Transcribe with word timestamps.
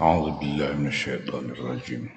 أعوذ 0.00 0.30
بالله 0.30 0.72
من 0.72 0.86
الشيطان 0.86 1.50
الرجيم. 1.50 2.08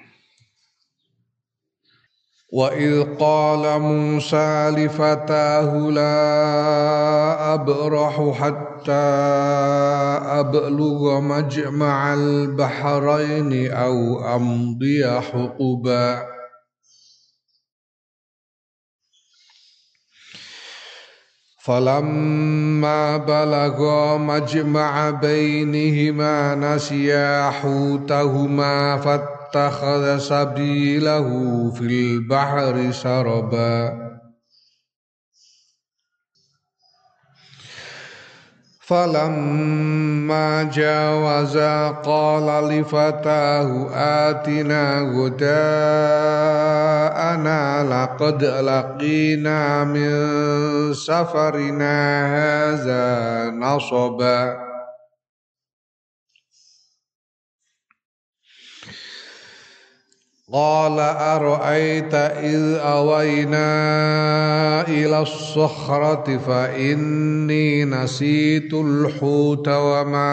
وإذ 2.52 3.02
قال 3.18 3.80
موسى 3.80 4.70
لفتاه 4.70 5.76
لا 5.90 7.54
أبرح 7.54 8.34
حتى 8.40 8.92
أبلغ 10.40 11.20
مجمع 11.20 12.14
البحرين 12.14 13.72
أو 13.72 14.24
أمضي 14.36 15.20
حقباً. 15.20 16.31
فلما 21.63 23.17
بلغا 23.17 24.17
مجمع 24.17 25.09
بينهما 25.09 26.55
نسيا 26.55 27.49
حوتهما 27.49 28.97
فاتخذ 28.97 30.17
سبيله 30.17 31.27
في 31.75 31.81
البحر 31.81 32.91
سربا 32.91 34.00
فلما 38.87 40.63
جاوزا 40.63 41.87
قال 41.89 42.69
لفتاه 42.69 43.89
آتنا 43.93 44.99
غداءنا 45.15 45.47
لقد 47.83 48.43
لقينا 48.43 49.83
من 49.83 50.13
سفرنا 50.93 52.25
هذا 52.37 53.49
نصبا 53.51 54.67
قال 60.52 61.00
أرأيت 61.00 62.14
إذ 62.14 62.74
أوينا 62.74 63.68
إلى 64.88 65.20
الصخرة 65.20 66.36
فإني 66.38 67.84
نسيت 67.84 68.74
الحوت 68.74 69.68
وما 69.68 70.32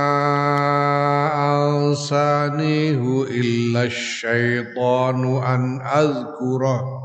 أنسانيه 1.67 3.23
إلا 3.23 3.83
الشيطان 3.83 5.43
أن 5.43 5.81
أذكره. 5.81 6.99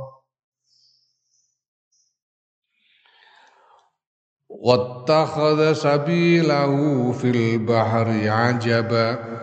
واتخذ 4.48 5.72
سبيله 5.72 7.12
في 7.12 7.30
البحر 7.30 8.30
عجبا. 8.30 9.33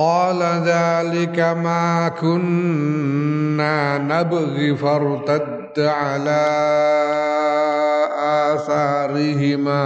قال 0.00 0.42
ذلك 0.64 1.38
ما 1.38 2.08
كنا 2.08 3.98
نبغي 3.98 4.76
فارتد 4.76 5.78
على 5.78 6.46
آثارهما 8.52 9.84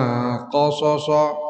قصصا. 0.53 1.44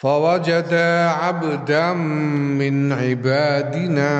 فوجدا 0.00 1.08
عبدا 1.08 1.92
من 1.92 2.92
عبادنا 2.92 4.10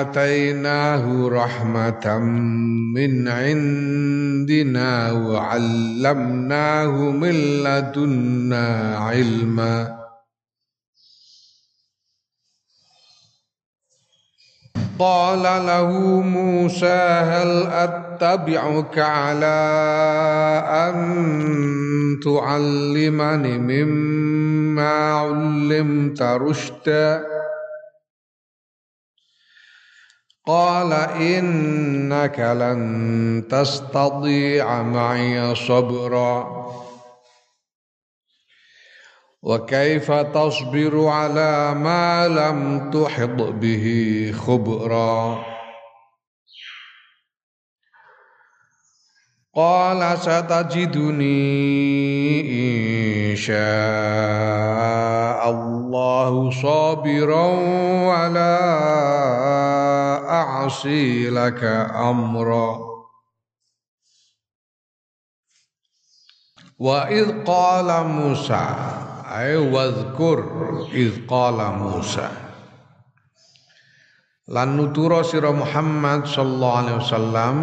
آتيناه 0.00 1.28
رحمة 1.28 2.18
من 2.94 3.28
عندنا 3.28 5.12
وعلمناه 5.12 6.90
من 7.10 7.34
لدنا 7.64 8.96
علما. 8.98 10.03
قال 14.98 15.42
له 15.42 15.90
موسى 16.20 17.02
هل 17.22 17.66
أتبعك 17.66 18.98
على 18.98 19.56
أن 20.68 20.96
تعلمني 22.24 23.58
مما 23.58 25.12
علمت 25.12 26.22
رشدا؟ 26.22 27.26
قال 30.46 30.92
إنك 30.92 32.40
لن 32.40 33.44
تستطيع 33.50 34.82
معي 34.82 35.54
صبرا. 35.54 36.64
وكيف 39.44 40.12
تصبر 40.12 41.06
على 41.06 41.74
ما 41.74 42.28
لم 42.28 42.90
تحط 42.90 43.42
به 43.60 43.86
خبرا؟ 44.46 45.44
قال 49.54 50.18
ستجدني 50.18 51.30
إن 53.30 53.36
شاء 53.36 53.60
الله 55.50 56.50
صابرا 56.62 57.46
ولا 58.08 58.60
أعصي 60.30 61.30
لك 61.30 61.64
أمرا. 61.94 62.94
وإذ 66.78 67.44
قال 67.44 68.06
موسى 68.06 69.04
ay 69.34 69.58
wadhkur 69.58 70.38
iz 70.94 71.26
qala 71.26 71.74
Musa. 71.74 72.30
Lan 74.46 74.78
nutura 74.78 75.26
sira 75.26 75.50
Muhammad 75.50 76.30
sallallahu 76.30 76.78
alaihi 76.78 76.98
wasallam 77.02 77.56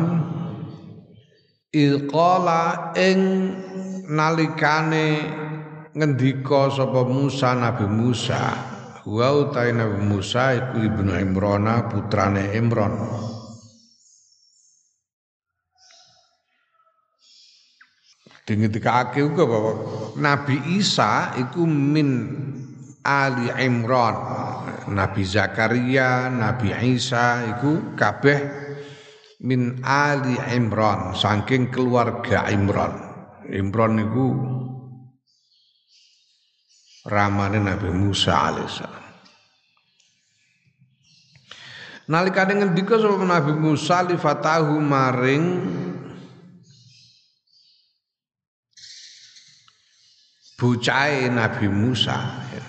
iz 1.72 1.94
qala 2.12 2.92
ing 3.00 3.20
nalikane 4.12 5.08
ngendika 5.96 6.68
sapa 6.76 7.08
Musa 7.08 7.56
Nabi 7.56 7.88
Musa. 7.88 8.68
Wa 9.08 9.32
utai 9.34 9.72
Nabi 9.72 10.04
Musa 10.04 10.54
iku 10.54 10.78
ibnu 10.84 11.16
Imran 11.16 11.66
putrane 11.88 12.52
Imran 12.54 12.94
dingetikake 18.46 19.22
uga 19.22 19.44
bahwa 19.46 19.74
Nabi 20.18 20.78
Isa 20.78 21.38
iku 21.38 21.66
min 21.66 22.10
Ali 23.02 23.50
Imran. 23.62 24.16
Nabi 24.92 25.22
Zakaria 25.24 26.28
Nabi 26.28 26.74
Isa 26.98 27.46
iku 27.58 27.94
kabeh 27.94 28.40
min 29.46 29.82
Ali 29.86 30.38
Imran 30.54 31.14
saking 31.14 31.70
keluarga 31.70 32.50
Imran. 32.50 32.94
Imran 33.50 33.98
iku 34.02 34.28
ramane 37.06 37.58
Nabi 37.58 37.90
Musa 37.90 38.54
alaihissalam 38.54 39.02
nalikane 42.12 42.60
ngendika 42.60 43.00
sapa 43.00 43.24
Nabi 43.24 43.54
Musa 43.56 44.04
li 44.04 44.20
fatahu 44.20 44.76
maring 44.84 45.46
bocah 50.62 51.26
Nabi 51.34 51.66
Musa 51.74 52.22
ya. 52.54 52.66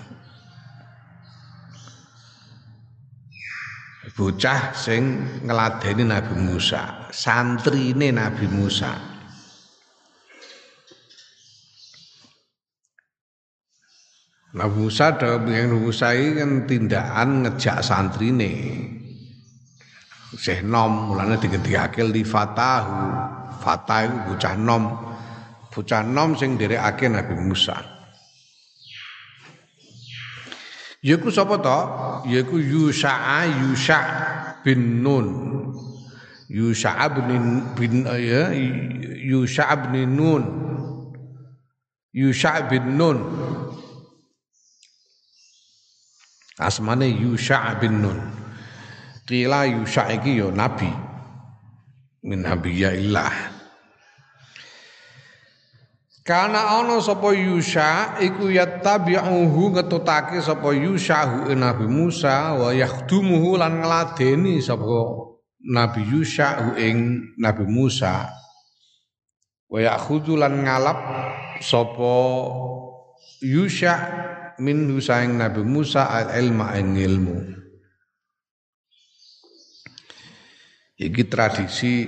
bocah 4.16 4.72
sing 4.72 5.20
ngeladeni 5.44 6.08
Nabi 6.08 6.40
Musa 6.40 7.02
santrine 7.12 8.08
Nabi 8.10 8.48
Musa. 8.48 8.96
Nabi 14.52 14.76
Musa 14.84 15.16
dalam 15.16 15.48
yang 15.48 15.76
Musa 15.80 16.12
ini 16.12 16.36
kan 16.36 16.50
tindakan 16.68 17.28
ngejak 17.44 17.80
santrine. 17.80 18.52
Syekh 20.32 20.64
nom 20.64 21.12
mulane 21.12 21.36
digendikake 21.36 22.04
li 22.04 22.24
fatahu. 22.24 23.00
Fatah 23.60 24.28
bocah 24.28 24.56
nom 24.58 25.11
bocah 25.72 26.04
nom 26.04 26.36
sing 26.36 26.60
nderekake 26.60 27.08
Nabi 27.08 27.34
Musa. 27.40 27.80
Yaiku 31.02 31.32
sapa 31.34 31.58
to? 31.58 31.78
Yaiku 32.30 32.60
Yusha 32.62 33.10
Yusha 33.48 33.98
bin 34.62 35.02
Nun. 35.02 35.26
Yusha 36.46 36.94
bin 37.10 37.74
bin 37.74 38.06
ya 38.06 38.52
Yusha 39.24 39.72
bin 39.90 40.14
Nun. 40.14 40.44
Yusha 42.14 42.68
bin 42.70 42.94
Nun. 42.94 43.18
Asmane 46.60 47.08
Yusha 47.10 47.74
bin 47.80 47.98
Nun. 47.98 48.20
Kila 49.26 49.66
Yusha 49.66 50.06
iki 50.12 50.38
yo 50.38 50.54
nabi 50.54 50.92
min 52.22 52.46
nabiyaillah. 52.46 53.51
Karena 56.22 56.78
ana 56.78 57.02
sapa 57.02 57.34
Yusha 57.34 58.14
iku 58.22 58.46
yattabi'uhu 58.46 59.74
ngetutake 59.74 60.38
sapa 60.38 60.70
Yusha 60.70 61.26
hu 61.26 61.50
Nabi 61.50 61.90
Musa 61.90 62.54
wa 62.54 62.70
yakhdumuhu 62.70 63.58
lan 63.58 63.82
ngladeni 63.82 64.62
sapa 64.62 65.02
Nabi 65.66 66.06
Yusha 66.06 66.62
hu 66.62 66.78
ing 66.78 67.26
Nabi 67.42 67.66
Musa. 67.66 68.30
Wa 69.66 69.82
yakhudhu 69.82 70.38
lan 70.38 70.62
ngalap 70.62 70.98
sapa 71.58 72.14
Yusha 73.42 73.94
min 74.62 74.94
husaing 74.94 75.34
Nabi 75.34 75.66
Musa 75.66 76.06
al 76.06 76.38
ilma 76.38 76.78
ing 76.78 77.02
ilmu. 77.02 77.38
Iki 81.02 81.22
tradisi 81.26 82.06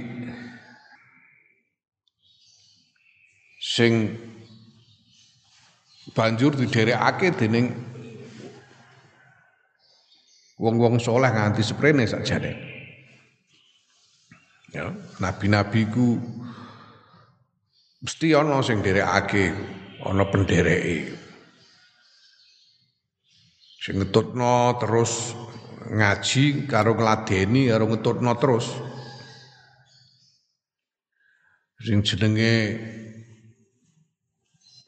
sing 3.64 4.12
banjur 6.12 6.52
diderekake 6.52 7.32
dening 7.32 7.72
wong-wong 10.60 11.00
soleh 11.00 11.32
nganti 11.32 11.64
seprene 11.64 12.04
sakjane. 12.04 12.52
Ya, 14.68 14.92
nabi-nabi 15.22 15.88
ku 15.88 16.20
mesti 18.04 18.36
ana 18.36 18.60
sing 18.60 18.84
derekake, 18.84 19.54
ana 20.04 20.28
pendereke. 20.28 21.16
Sing 23.80 23.96
ngetutno 23.96 24.76
terus 24.76 25.32
ngaji 25.88 26.68
karo 26.68 26.96
ngladeni 27.00 27.72
karo 27.72 27.88
ngetutno 27.88 28.32
terus. 28.36 28.66
Sing 31.84 32.00
jenenge 32.04 32.52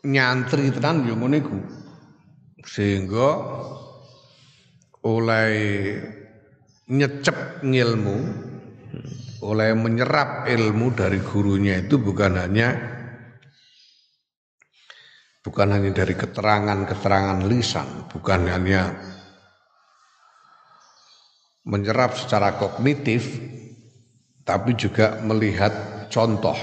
nyantri 0.07 0.71
tenan 0.71 1.03
yo 1.03 1.19
ngene 1.19 1.43
iku. 1.43 1.59
Sehingga 2.63 3.31
oleh 5.03 5.51
nyecep 6.87 7.67
ngilmu, 7.67 8.19
oleh 9.43 9.71
menyerap 9.75 10.47
ilmu 10.47 10.95
dari 10.95 11.19
gurunya 11.19 11.83
itu 11.83 11.99
bukan 11.99 12.39
hanya 12.39 12.69
bukan 15.43 15.79
hanya 15.79 15.91
dari 15.95 16.15
keterangan-keterangan 16.15 17.47
lisan, 17.47 17.87
bukan 18.11 18.51
hanya 18.51 18.99
menyerap 21.67 22.19
secara 22.19 22.59
kognitif, 22.59 23.39
tapi 24.43 24.75
juga 24.75 25.23
melihat 25.23 26.07
contoh, 26.11 26.59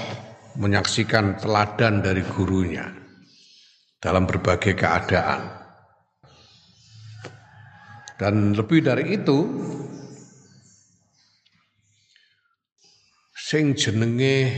menyaksikan 0.56 1.40
teladan 1.40 2.04
dari 2.04 2.24
gurunya 2.24 3.03
dalam 4.04 4.28
berbagai 4.28 4.76
keadaan. 4.76 5.48
Dan 8.20 8.52
lebih 8.52 8.84
dari 8.84 9.16
itu, 9.16 9.38
sing 13.32 13.72
jenenge 13.72 14.52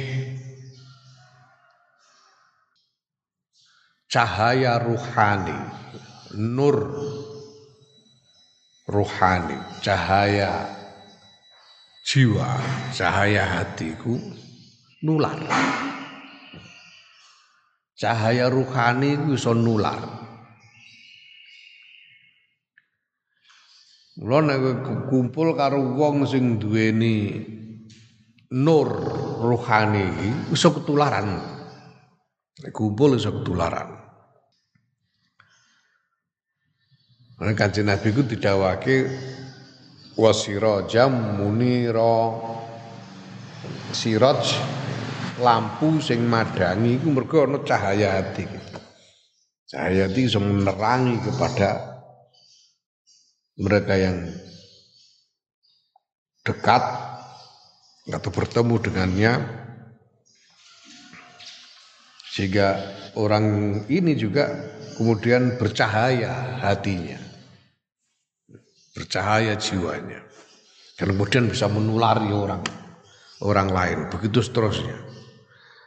cahaya 4.11 4.83
ruhani, 4.83 5.61
nur 6.35 6.77
ruhani, 8.91 9.57
cahaya 9.79 10.67
jiwa, 12.03 12.51
cahaya 12.91 13.47
hatiku 13.47 14.19
nular 15.07 15.39
cahaya 17.97 18.53
ruhani 18.53 19.17
itu 19.17 19.41
iso 19.41 19.57
nular. 19.57 20.05
Mula 24.17 24.39
nek 24.41 24.61
kumpul 25.13 25.53
karo 25.53 25.93
wong 25.97 26.25
sing 26.25 26.57
duweni 26.57 27.37
nur 28.57 28.89
ruhani 29.45 30.05
iki 30.05 30.31
iso 30.57 30.73
ketularan. 30.73 31.37
Nek 32.65 32.73
kumpul 32.73 33.17
iso 33.17 33.33
ketularan. 33.41 33.93
Nek 37.37 37.53
kanjeng 37.53 37.93
Nabi 37.93 38.09
ku 38.17 38.25
didhawuhake 38.25 38.97
wasirajam 40.17 41.37
munira 41.37 42.33
siraj 43.93 44.57
lampu 45.41 46.01
sing 46.01 46.25
madangi 46.25 46.97
iku 46.97 47.09
mergo 47.13 47.45
ana 47.45 47.61
cahaya 47.61 48.21
hati. 48.21 48.45
Cahaya 49.69 50.09
hati 50.09 50.21
iso 50.25 50.41
menerangi 50.41 51.21
kepada 51.21 52.01
mereka 53.61 53.95
yang 53.97 54.17
dekat 56.45 56.83
atau 58.09 58.31
bertemu 58.33 58.75
dengannya. 58.81 59.33
Sehingga 62.37 62.77
orang 63.17 63.45
ini 63.89 64.13
juga 64.13 64.53
kemudian 65.01 65.57
bercahaya 65.57 66.61
hatinya. 66.61 67.17
Bercahaya 68.93 69.57
jiwanya. 69.57 70.21
Dan 70.97 71.13
kemudian 71.13 71.49
bisa 71.49 71.69
menulari 71.69 72.29
orang 72.33 72.65
orang 73.41 73.69
lain. 73.73 73.99
Begitu 74.13 74.41
seterusnya 74.45 75.06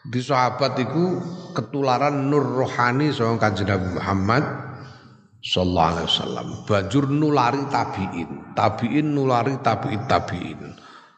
di 0.09 0.19
sahabat 0.25 0.73
itu 0.81 1.21
ketularan 1.53 2.33
nur 2.33 2.41
rohani 2.41 3.13
sama 3.13 3.37
kanjeng 3.37 3.69
Nabi 3.69 3.87
Muhammad 3.93 4.43
sallallahu 5.45 5.89
alaihi 5.93 6.07
wasallam. 6.09 6.47
Banjur 6.65 7.05
nulari 7.13 7.61
tabiin. 7.69 8.29
Tabiin 8.57 9.07
nulari 9.13 9.53
tabiin 9.61 10.01
tabiin. 10.09 10.59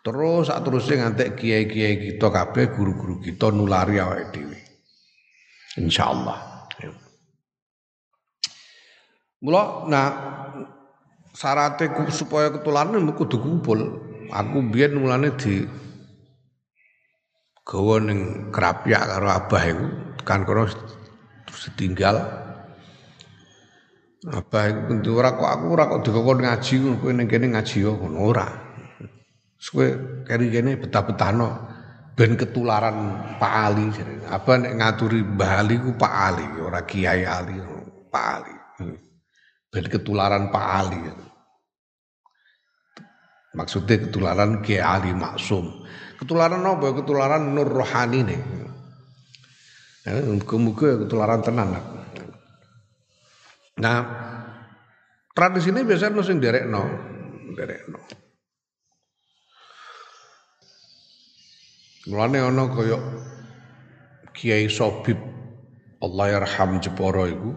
Terus 0.01 0.51
saat 0.51 0.65
terusnya 0.67 1.07
ngantek 1.07 1.39
kiai-kiai 1.39 1.95
kita 2.11 2.27
kabeh 2.27 2.73
guru-guru 2.75 3.23
kita 3.23 3.53
nulari 3.53 4.01
awake 4.01 4.33
dhewe. 4.35 4.59
Insyaallah. 5.79 6.51
Mula 9.41 9.89
nah 9.89 10.09
syaratnya 11.33 12.11
supaya 12.11 12.51
ketularan 12.51 13.07
kudu 13.15 13.39
kumpul. 13.39 13.79
Aku 14.31 14.63
biar 14.67 14.95
mulane 14.95 15.35
di 15.35 15.65
gawa 17.71 18.03
ning 18.03 18.51
krapyak 18.51 18.99
karo 19.07 19.31
abah 19.31 19.63
iku 19.63 19.87
kan 20.27 20.43
kono 20.43 20.67
setinggal. 21.47 22.19
Abah 24.27 24.63
iku 24.67 24.99
ora 25.15 25.31
kok 25.39 25.47
aku 25.47 25.65
ora 25.71 25.87
kok 25.87 26.03
dikokon 26.03 26.43
ngaji 26.43 26.73
kowe 26.99 27.11
ning 27.15 27.27
kene 27.31 27.55
ngaji 27.55 27.77
yo 27.79 27.95
ngono. 27.95 28.17
Ora. 28.27 28.47
Kowe 29.55 29.87
keri 30.27 30.51
kene 30.51 30.75
betah-betahno 30.75 31.47
ben 32.11 32.35
ketularan 32.35 33.23
Pak 33.39 33.53
Ali 33.55 33.87
abah 34.27 34.55
nek 34.59 34.73
ngaturi 34.75 35.23
Mbah 35.23 35.51
Ali 35.63 35.79
ku 35.79 35.95
Pak 35.95 36.13
Ali 36.27 36.45
ora 36.59 36.83
Kiai 36.83 37.23
Ali 37.23 37.55
Pak 38.11 38.25
Ali. 38.35 38.55
Ben 39.71 39.85
ketularan 39.87 40.51
Pak 40.51 40.67
Ali. 40.67 40.99
Maksudnya 43.55 43.95
ketularan 43.95 44.59
Kiai 44.59 44.83
Ali 44.83 45.15
Maksum 45.15 45.87
Ketularan 46.21 46.61
apa? 46.61 46.87
Ketularan 46.93 47.49
nur 47.57 47.65
rohani 47.65 48.21
nih. 48.21 48.41
Ya, 50.05 50.17
muga-muga 50.21 51.01
ketularan 51.01 51.41
tenan. 51.41 51.77
Nah, 53.81 53.99
tradisi 55.33 55.73
ini 55.73 55.81
biasanya 55.81 56.21
sing 56.21 56.37
derekno, 56.37 56.81
derekno. 57.57 58.01
Mulane 62.09 62.37
ana 62.41 62.65
kaya 62.65 62.97
Kiai 64.33 64.65
Sobib 64.69 65.21
Allah 66.01 66.37
yarham 66.37 66.81
Jeporo 66.81 67.29
iku. 67.29 67.51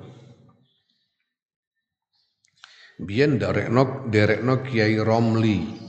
Biyen 3.01 3.41
derekno 3.41 4.09
derekno 4.13 4.61
Kiai 4.65 5.01
Romli. 5.01 5.84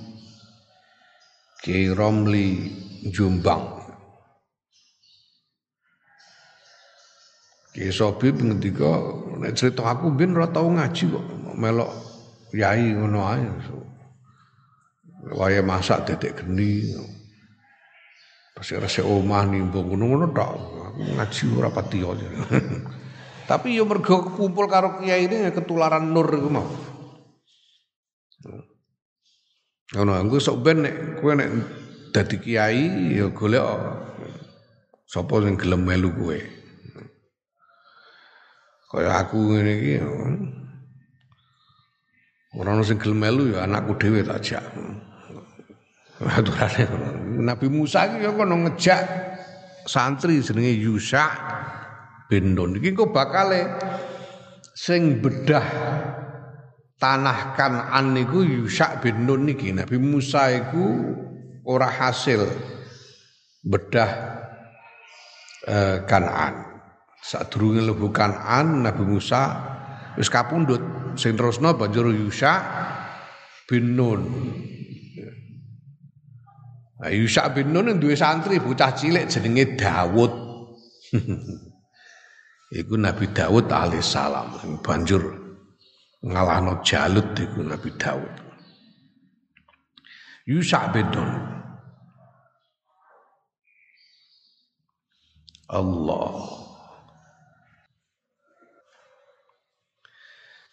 Kiai 1.65 1.89
Romli 1.89 2.69
Jombang. 3.09 3.65
Kiai 7.73 7.89
Sobi 7.89 8.29
ngendika 8.29 9.01
nek 9.41 9.57
cerita 9.57 9.81
aku 9.81 10.13
ben 10.13 10.37
ora 10.37 10.45
tau 10.45 10.69
ngaji 10.69 11.03
kok 11.09 11.25
melok 11.57 11.89
yai 12.53 12.93
ngono 12.93 13.19
ae. 13.25 13.49
Waya 15.33 15.65
masak 15.65 16.05
dedek 16.05 16.45
geni. 16.45 16.93
Pas 18.53 18.69
rese 18.69 19.01
omah 19.01 19.49
nimbung 19.49 19.89
ngono-ngono 19.89 20.29
tok. 20.37 20.53
Aku 20.93 21.01
ngaji 21.17 21.43
ora 21.57 21.73
pati 21.73 21.97
Tapi 23.49 23.73
yo 23.73 23.89
mergo 23.89 24.21
kumpul 24.37 24.69
karo 24.69 25.01
kiai 25.01 25.25
ini 25.25 25.49
ketularan 25.49 26.13
nur 26.13 26.29
iku 26.29 26.49
mau. 26.53 26.69
Ngono, 29.93 30.17
engko 30.17 30.41
sok 30.41 30.65
ben 30.65 30.81
nek 30.81 31.21
kowe 31.21 31.37
nek 31.37 31.49
dadi 32.09 32.41
kiai 32.41 33.13
ya 33.21 33.29
golek 33.29 33.61
sapa 35.05 35.45
sing 35.45 35.53
gelem 35.61 35.85
melu 35.85 36.09
kowe. 36.09 36.39
Kaya 38.89 39.11
aku 39.21 39.37
ngene 39.53 39.73
iki 39.77 39.93
Orang 42.55 42.81
sing 42.87 42.97
gelem 42.97 43.19
melu 43.19 43.53
ya 43.53 43.67
anakku 43.67 43.93
dhewe 43.99 44.25
tak 44.25 44.41
jak. 44.41 44.65
Aturane 46.23 46.87
Nabi 47.43 47.67
Musa 47.67 48.07
iki 48.07 48.23
ya 48.23 48.31
kono 48.31 48.65
ngejak 48.65 49.01
santri 49.85 50.39
jenenge 50.41 50.73
Yusa 50.81 51.29
bin 52.31 52.55
Nun. 52.57 52.79
Iki 52.79 52.95
kok 52.95 53.11
bakale 53.13 53.69
sing 54.73 55.19
bedah 55.19 55.61
tanah 57.05 57.53
Kanan 57.53 58.17
niku 58.17 58.41
Yusa 58.41 58.97
bin 58.97 59.29
Nun 59.29 59.45
niki. 59.45 59.69
Nabi 59.69 60.01
Musa 60.01 60.49
iku 60.49 61.13
ora 61.69 61.85
hasil 61.85 62.41
bedah 63.61 64.11
eh, 65.69 65.97
Kanan. 66.09 66.65
Sadurunge 67.21 67.85
lebu 67.85 68.09
Kanan 68.09 68.81
Nabi 68.81 69.05
Musa 69.05 69.53
wis 70.17 70.33
kapundhut 70.33 70.81
sing 71.13 71.37
banjur 71.37 72.09
Yusa 72.09 72.53
bin 73.69 73.93
Nun. 73.93 74.21
Nah, 77.05 77.11
Yusa 77.13 77.53
bin 77.53 77.69
Nun 77.69 78.01
duwe 78.01 78.17
santri 78.17 78.57
bocah 78.57 78.97
cilik 78.97 79.29
jenenge 79.29 79.77
Dawud. 79.77 80.33
iku 82.81 82.97
Nabi 82.97 83.29
Dawud 83.29 83.69
alaihissalam 83.69 84.81
banjur 84.81 85.44
ngalahno 86.25 86.81
Jalut 86.81 87.37
iku 87.37 87.61
Nabi 87.61 87.89
Dawud. 87.93 88.33
Yusa 90.49 90.89
bin 90.89 91.05
Nun. 91.13 91.31
Allah. 95.65 96.33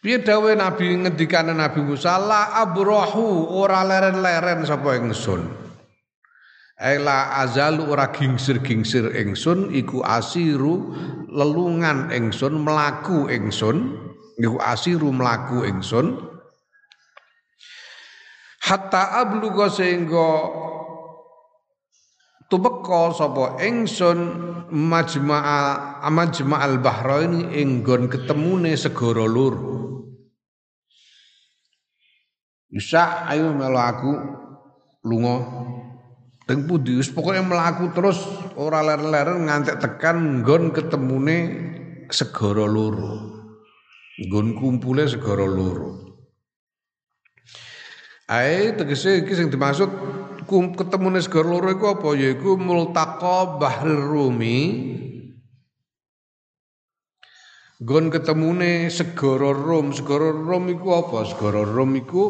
Piye 0.02 0.18
dawe 0.18 0.50
Nabi 0.58 0.98
ngendikane 0.98 1.54
Nabi 1.54 1.80
Musa 1.80 2.18
la 2.18 2.58
abrahu 2.58 3.54
ora 3.54 3.86
leren-leren 3.86 4.66
sapa 4.66 4.98
ingsun. 4.98 5.46
Ela 6.74 7.38
azalu 7.38 7.86
ora 7.86 8.10
gingsir-gingsir 8.10 9.14
ingsun 9.14 9.70
iku 9.70 10.02
asiru 10.02 10.90
lelungan 11.30 12.10
ingsun 12.10 12.66
melaku 12.66 13.30
ingsun 13.30 14.01
iku 14.38 14.56
asiru 14.60 15.10
melaku 15.10 15.66
ingsun. 15.66 16.16
Hatta 18.62 19.20
abluga 19.20 19.66
sehingga 19.66 20.48
tubeka 22.46 23.10
sapa 23.12 23.58
ingsun 23.58 24.18
majma'a 24.70 26.08
majma'al 26.08 26.78
bahrain 26.78 27.50
ing 27.52 27.82
nggon 27.82 28.06
ketemune 28.06 28.72
segara 28.78 29.26
loro 29.26 29.72
bisa 32.72 33.28
ayo 33.28 33.52
melu 33.52 33.76
aku 33.76 34.12
lunga. 35.04 35.36
Teng 36.48 36.64
pundi? 36.64 36.96
Wis 36.96 37.12
pokoke 37.12 37.38
mlaku 37.44 37.92
terus 37.92 38.18
ora 38.56 38.80
ler-leren 38.82 39.46
ngantek 39.46 39.78
tekan 39.78 40.40
nggon 40.40 40.72
ketemune 40.72 41.38
segara 42.08 42.64
loro. 42.64 43.41
Nggon 44.22 44.54
kumpule 44.54 45.10
segara 45.10 45.42
loro. 45.42 46.14
Ae 48.30 48.70
tegese 48.78 49.26
iki 49.26 49.34
sing 49.34 49.50
dimaksud 49.50 49.90
kum 50.46 50.78
ketemune 50.78 51.18
segara 51.18 51.50
loro 51.50 51.74
iku 51.74 51.98
apa 51.98 52.08
yaiku 52.14 52.54
multaqa 52.54 53.58
bahrir 53.58 53.98
rumi 53.98 54.58
Gon 57.82 58.14
ketemune 58.14 58.86
segara 58.94 59.50
Rom, 59.50 59.90
segara 59.90 60.30
Rom 60.30 60.70
iku 60.70 61.02
apa? 61.02 61.26
Segara 61.26 61.66
Rom 61.66 61.98
iku 61.98 62.24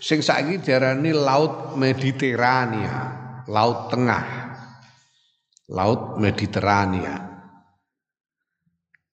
sing 0.00 0.24
saiki 0.24 0.64
diarani 0.64 1.12
laut 1.12 1.76
Mediterania, 1.76 3.12
laut 3.52 3.92
tengah. 3.92 4.24
Laut 5.68 6.16
Mediterania. 6.16 7.20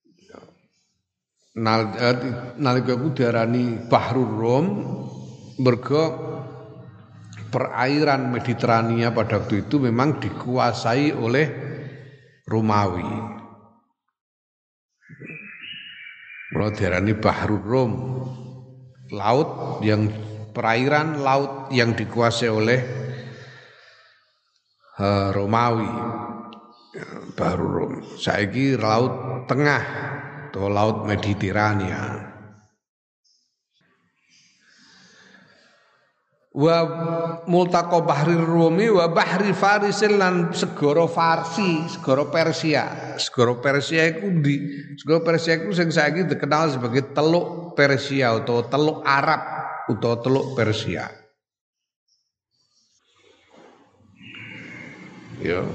Eh, 0.07 0.47
nalika 1.59 2.93
ku 2.95 3.11
diarani 3.11 3.75
Bahrul 3.91 4.31
Rum 4.31 4.65
mergo 5.59 6.03
perairan 7.51 8.31
Mediterania 8.31 9.11
pada 9.11 9.41
waktu 9.43 9.67
itu 9.67 9.81
memang 9.81 10.21
dikuasai 10.23 11.11
oleh 11.11 11.47
Romawi. 12.47 13.37
Mulai 16.49 16.73
diarani 16.73 17.13
Bahrul 17.13 17.61
Rum, 17.61 17.91
laut 19.13 19.81
yang 19.85 20.09
perairan 20.49 21.21
laut 21.21 21.69
yang 21.69 21.93
dikuasai 21.93 22.49
oleh 22.49 22.79
uh, 24.97 25.29
Romawi 25.29 25.89
baru 27.37 27.65
Rom. 27.69 27.93
Saiki 28.17 28.75
laut 28.75 29.45
tengah 29.45 29.81
atau 30.59 30.67
laut 30.67 31.07
Mediterania. 31.07 32.27
wa 36.49 36.81
multaqo 37.45 38.03
bahri 38.03 38.33
rumi 38.33 38.89
wa 38.89 39.05
bahri 39.07 39.53
farisin 39.53 40.17
lan 40.17 40.49
segara 40.49 41.05
farsi 41.05 41.85
segara 41.87 42.25
persia 42.25 43.15
segara 43.21 43.53
persia 43.61 44.09
iku 44.09 44.27
di 44.41 44.57
segara 44.97 45.21
persia 45.23 45.61
iku 45.61 45.69
sing 45.71 45.93
saiki 45.93 46.25
dikenal 46.25 46.73
sebagai 46.73 47.13
teluk 47.13 47.77
persia 47.77 48.33
atau 48.33 48.65
teluk 48.65 49.05
arab 49.05 49.59
utawa 49.89 50.21
teluk 50.21 50.53
Persia. 50.53 51.09
Ya, 55.41 55.65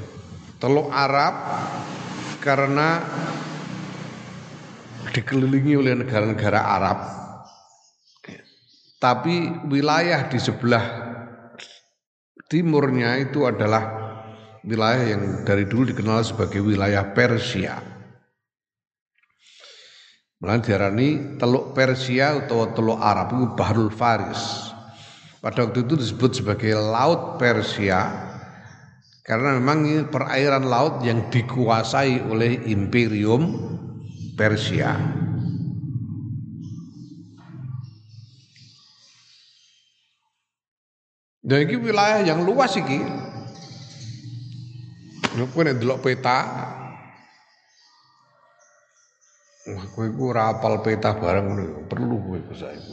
teluk 0.63 0.93
Arab 0.93 1.35
karena 2.45 3.01
dikelilingi 5.15 5.79
oleh 5.79 5.95
negara-negara 6.03 6.59
Arab. 6.59 6.99
Tapi 8.99 9.69
wilayah 9.69 10.27
di 10.27 10.41
sebelah 10.41 10.85
timurnya 12.49 13.21
itu 13.21 13.45
adalah 13.45 13.85
wilayah 14.65 15.15
yang 15.15 15.23
dari 15.45 15.69
dulu 15.69 15.93
dikenal 15.93 16.25
sebagai 16.25 16.65
wilayah 16.65 17.13
Persia. 17.13 17.79
Mulane 20.41 20.65
diarani 20.65 21.09
Teluk 21.37 21.77
Persia 21.77 22.49
atau 22.49 22.73
Teluk 22.73 22.97
Arab 23.01 23.37
itu 23.37 23.47
Bahrul 23.53 23.93
Faris. 23.93 24.73
Pada 25.45 25.69
waktu 25.69 25.85
itu 25.85 26.01
disebut 26.01 26.41
sebagai 26.41 26.73
Laut 26.73 27.37
Persia 27.37 28.09
karena 29.25 29.57
memang 29.61 29.85
ini 29.85 30.05
perairan 30.09 30.69
laut 30.69 31.01
yang 31.05 31.29
dikuasai 31.29 32.25
oleh 32.29 32.69
Imperium 32.69 33.53
Persia. 34.35 34.99
Dan 41.45 41.69
ini 41.69 41.77
wilayah 41.77 42.25
yang 42.25 42.43
luas 42.43 42.75
iki. 42.75 43.05
Nek 45.35 45.51
delok 45.83 46.01
peta, 46.07 46.39
Wah, 49.65 49.85
kowe 49.97 50.05
iku 50.05 50.29
ora 50.29 50.53
apal 50.53 50.85
peta 50.85 51.17
barang 51.17 51.45
ngono 51.49 51.63
ya. 51.65 51.73
perlu 51.89 52.21
kowe 52.21 52.39
saiki. 52.53 52.93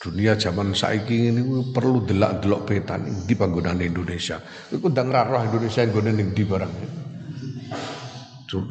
Dunia 0.00 0.32
zaman 0.40 0.72
saiki 0.72 1.28
ini 1.28 1.44
perlu 1.76 2.00
delak-delok 2.08 2.64
peta 2.64 2.96
di 2.96 3.36
panggonan 3.36 3.76
Indonesia. 3.84 4.40
Kowe 4.72 4.88
ndang 4.88 5.12
roh 5.12 5.44
Indonesia 5.44 5.84
nggone 5.84 6.16
ning 6.16 6.32
ndi 6.32 6.42
barang. 6.48 6.72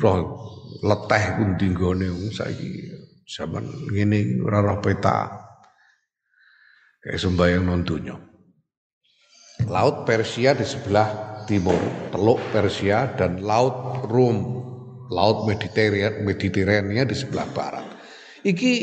Roh 0.01 0.48
leteh 0.85 1.23
ku 1.37 1.43
ndi 1.55 1.65
nggone 1.73 2.07
saiki 2.33 2.69
zaman 3.25 3.65
ngene 3.93 4.41
ora 4.45 4.77
peta. 4.81 5.49
Kayak 6.99 7.19
sembayang 7.23 7.63
non 7.63 7.83
Laut 9.67 10.07
Persia 10.07 10.55
di 10.55 10.63
sebelah 10.63 11.43
timur, 11.43 11.79
Teluk 12.15 12.39
Persia 12.51 13.11
dan 13.15 13.43
Laut 13.43 14.07
Rum 14.07 14.59
Laut 15.09 15.49
Mediterania, 15.49 16.21
Mediterania 16.21 17.01
di 17.01 17.17
sebelah 17.17 17.49
barat. 17.49 17.85
Iki 18.45 18.73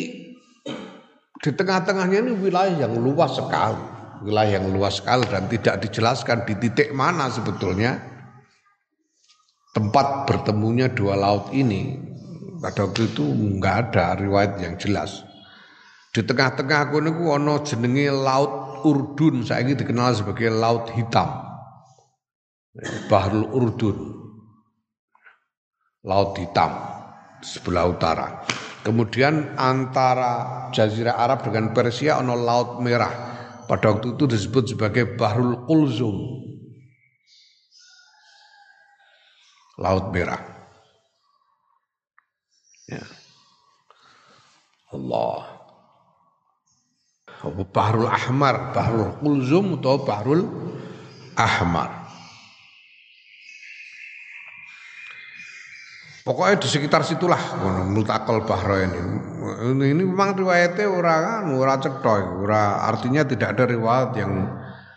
di 1.38 1.50
tengah-tengahnya 1.54 2.26
ini 2.26 2.32
wilayah 2.34 2.88
yang 2.88 2.98
luas 2.98 3.38
sekali, 3.38 3.78
wilayah 4.26 4.58
yang 4.58 4.74
luas 4.74 4.98
sekali 4.98 5.22
dan 5.30 5.46
tidak 5.46 5.86
dijelaskan 5.86 6.42
di 6.42 6.54
titik 6.58 6.90
mana 6.90 7.30
sebetulnya 7.30 8.15
tempat 9.76 10.24
bertemunya 10.24 10.88
dua 10.88 11.20
laut 11.20 11.52
ini. 11.52 12.00
Pada 12.56 12.88
waktu 12.88 13.12
itu 13.12 13.20
nggak 13.28 13.92
ada 13.92 14.16
riwayat 14.16 14.56
yang 14.64 14.80
jelas. 14.80 15.20
Di 16.16 16.24
tengah-tengah 16.24 16.88
aku 16.88 17.04
ini 17.04 17.12
ono 17.12 17.60
jenenge 17.60 18.08
laut 18.08 18.80
Urdun, 18.88 19.44
ini 19.44 19.76
dikenal 19.76 20.16
sebagai 20.16 20.48
laut 20.48 20.88
hitam. 20.96 21.28
Bahrul 23.12 23.52
Urdun. 23.52 23.98
Laut 26.06 26.38
Hitam. 26.38 26.94
sebelah 27.42 27.84
utara. 27.90 28.46
Kemudian 28.86 29.58
antara 29.58 30.66
Jazirah 30.70 31.18
Arab 31.18 31.42
dengan 31.46 31.74
Persia 31.74 32.22
ono 32.22 32.38
Laut 32.38 32.78
Merah. 32.78 33.34
Pada 33.66 33.90
waktu 33.90 34.14
itu 34.14 34.30
disebut 34.30 34.72
sebagai 34.72 35.18
Bahrul 35.18 35.66
Kulzum. 35.66 36.45
Laut 39.76 40.08
Merah. 40.12 40.40
Ya. 42.88 43.04
Allah. 44.92 45.56
Bahrul 47.46 48.08
Ahmar, 48.08 48.72
Bahrul 48.72 49.20
Kulzum 49.20 49.78
atau 49.78 50.02
Bahrul 50.02 50.42
Ahmar. 51.36 52.06
Pokoknya 56.26 56.58
di 56.58 56.66
sekitar 56.66 57.06
situlah 57.06 57.38
multakal 57.86 58.42
bahro 58.42 58.74
ini. 58.74 58.98
Ini 59.78 60.02
memang 60.02 60.34
riwayatnya 60.34 60.90
ora 60.90 61.14
kan 61.22 61.54
ora 61.54 61.78
cetha, 61.78 62.42
ora 62.42 62.82
artinya 62.82 63.22
tidak 63.22 63.54
ada 63.54 63.70
riwayat 63.70 64.10
yang 64.18 64.32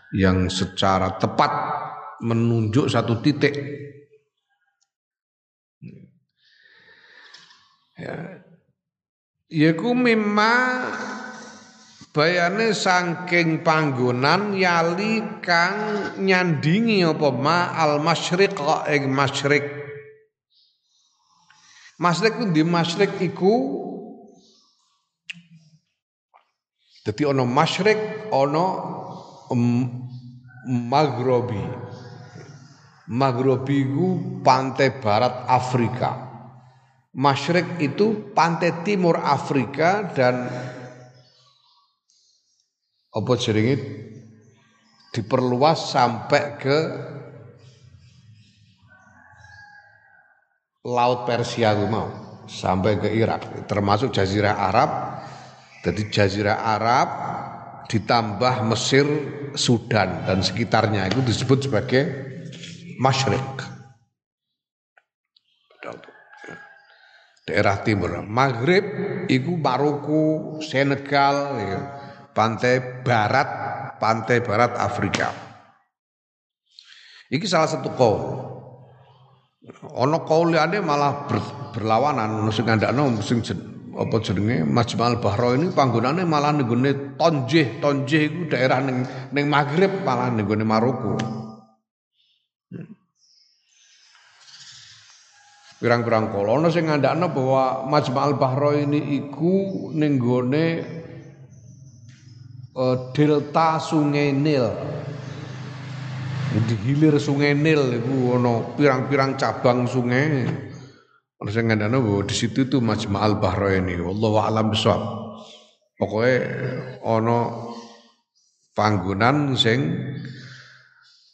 yang 0.09 0.37
secara 0.49 1.21
tepat 1.21 1.53
menunjuk 2.25 2.89
satu 2.89 3.21
titik. 3.21 3.53
Ya. 7.99 8.39
Yaiku 9.49 9.91
memang 9.91 10.87
bayane 12.15 12.71
saking 12.71 13.65
panggonan 13.65 14.55
yali 14.55 15.41
kang 15.43 16.15
nyandingi 16.21 17.03
apa 17.03 17.29
ma 17.33 17.75
al 17.75 17.99
masyriq 17.99 18.55
ing 18.87 19.11
masyriq 19.11 19.79
Masyrik 21.99 22.39
itu 22.39 22.45
di 22.55 22.63
masyrik 22.63 23.11
iku 23.19 23.55
Jadi 27.09 27.25
ono 27.25 27.41
masyrik 27.41 28.29
ono 28.29 28.65
maghrobi. 30.69 31.63
Maghrobi 33.09 33.75
itu 33.81 34.07
pantai 34.45 34.93
barat 35.01 35.49
Afrika. 35.49 36.28
Masyrik 37.09 37.81
itu 37.81 38.33
pantai 38.37 38.85
timur 38.85 39.17
Afrika 39.17 40.05
dan 40.13 40.45
apa 43.09 43.31
jenenge? 43.41 43.81
Diperluas 45.09 45.89
sampai 45.89 46.43
ke 46.61 46.77
Laut 50.85 51.25
Persia 51.25 51.73
mau 51.89 52.07
sampai 52.45 53.01
ke 53.01 53.09
Irak. 53.09 53.65
Termasuk 53.65 54.13
Jazirah 54.13 54.57
Arab. 54.57 54.89
Jadi 55.81 56.13
Jazirah 56.13 56.61
Arab 56.61 57.07
ditambah 57.89 58.69
Mesir 58.69 59.05
Sudan 59.57 60.29
dan 60.29 60.45
sekitarnya 60.45 61.09
itu 61.09 61.25
disebut 61.25 61.65
sebagai 61.65 62.03
Masyrik 63.01 63.68
daerah 67.49 67.81
timur 67.81 68.21
Maghrib 68.21 68.85
itu 69.25 69.57
Maroko 69.57 70.57
Senegal 70.61 71.35
ya. 71.57 71.79
pantai 72.37 73.01
barat 73.01 73.49
pantai 73.97 74.45
barat 74.45 74.77
Afrika 74.77 75.33
ini 77.33 77.45
salah 77.49 77.69
satu 77.69 77.89
kaum 77.97 78.49
Ono 79.99 80.23
kauliane 80.23 80.79
malah 80.79 81.27
ber, 81.27 81.37
berlawanan 81.75 82.41
ono 82.41 82.49
sing 82.49 82.63
ngandakno 82.63 83.19
sing 83.19 83.43
apa 83.99 84.15
jenenge 84.23 84.63
Majmal 84.63 85.19
Bahro 85.19 85.51
ini 85.51 85.75
panggonane 85.75 86.23
malah 86.23 86.55
ning 86.55 86.65
Tonjeh, 87.19 87.83
Tonjeh 87.83 88.21
iku 88.31 88.41
daerah 88.47 88.79
ning 88.79 89.03
ning 89.35 89.45
Maghrib 89.51 89.91
malah 90.07 90.31
ning 90.31 90.47
Maroko. 90.63 91.19
Pirang-pirang 95.79 96.35
kolono 96.35 96.67
sing 96.67 96.91
ngandakno 96.91 97.31
bahwa 97.31 97.87
Majmal 97.87 98.35
Bahro 98.35 98.75
ini 98.75 99.15
iku 99.23 99.89
ning 99.95 100.19
uh, 102.75 102.95
delta 103.15 103.79
Sungai 103.79 104.35
Nil 104.35 104.67
di 106.49 106.75
hilir 106.81 107.21
sungai 107.21 107.53
Nil 107.53 108.01
itu 108.01 108.33
ono 108.33 108.73
pirang-pirang 108.73 109.37
cabang 109.37 109.85
sungai. 109.85 110.49
Ono 111.39 111.49
sing 111.53 111.69
ngandana 111.69 112.01
bahwa 112.01 112.25
di 112.25 112.35
situ 112.35 112.65
itu 112.65 112.81
Majma'al 112.81 113.37
Bahraini. 113.37 114.01
Wallahu 114.01 114.37
a'lam 114.41 114.73
bishawab. 114.73 115.03
Pokoknya 115.95 116.35
ono 117.05 117.69
panggonan 118.73 119.53
sing 119.53 119.79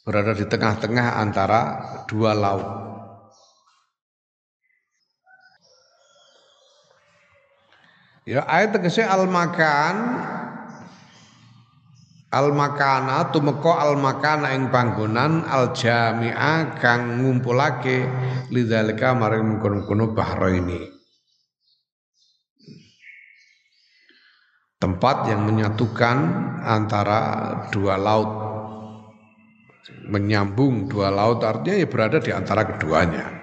berada 0.04 0.36
di 0.36 0.44
tengah-tengah 0.46 1.16
antara 1.18 1.60
dua 2.06 2.36
laut. 2.36 2.68
Ya 8.26 8.42
ayat 8.42 8.74
tegese 8.74 9.06
al-makan. 9.06 9.94
Al 12.26 12.50
makana 12.50 13.30
tumeka 13.30 13.86
al 13.86 13.94
makana 14.02 14.50
ing 14.50 14.68
panggonan 14.68 15.46
al 15.46 15.70
jamia 15.72 16.74
kang 16.74 17.22
ngumpulake 17.22 18.02
lidzalika 18.50 19.14
maring 19.14 19.56
mengkono-kono 19.56 20.10
bahra 20.10 20.50
ini 20.50 20.90
tempat 24.82 25.30
yang 25.30 25.46
menyatukan 25.46 26.16
antara 26.66 27.20
dua 27.70 27.94
laut. 27.94 28.30
Menyambung 30.10 30.90
dua 30.90 31.14
laut 31.14 31.46
artinya 31.46 31.78
ya 31.78 31.86
berada 31.86 32.18
di 32.18 32.34
antara 32.34 32.66
keduanya 32.66 33.35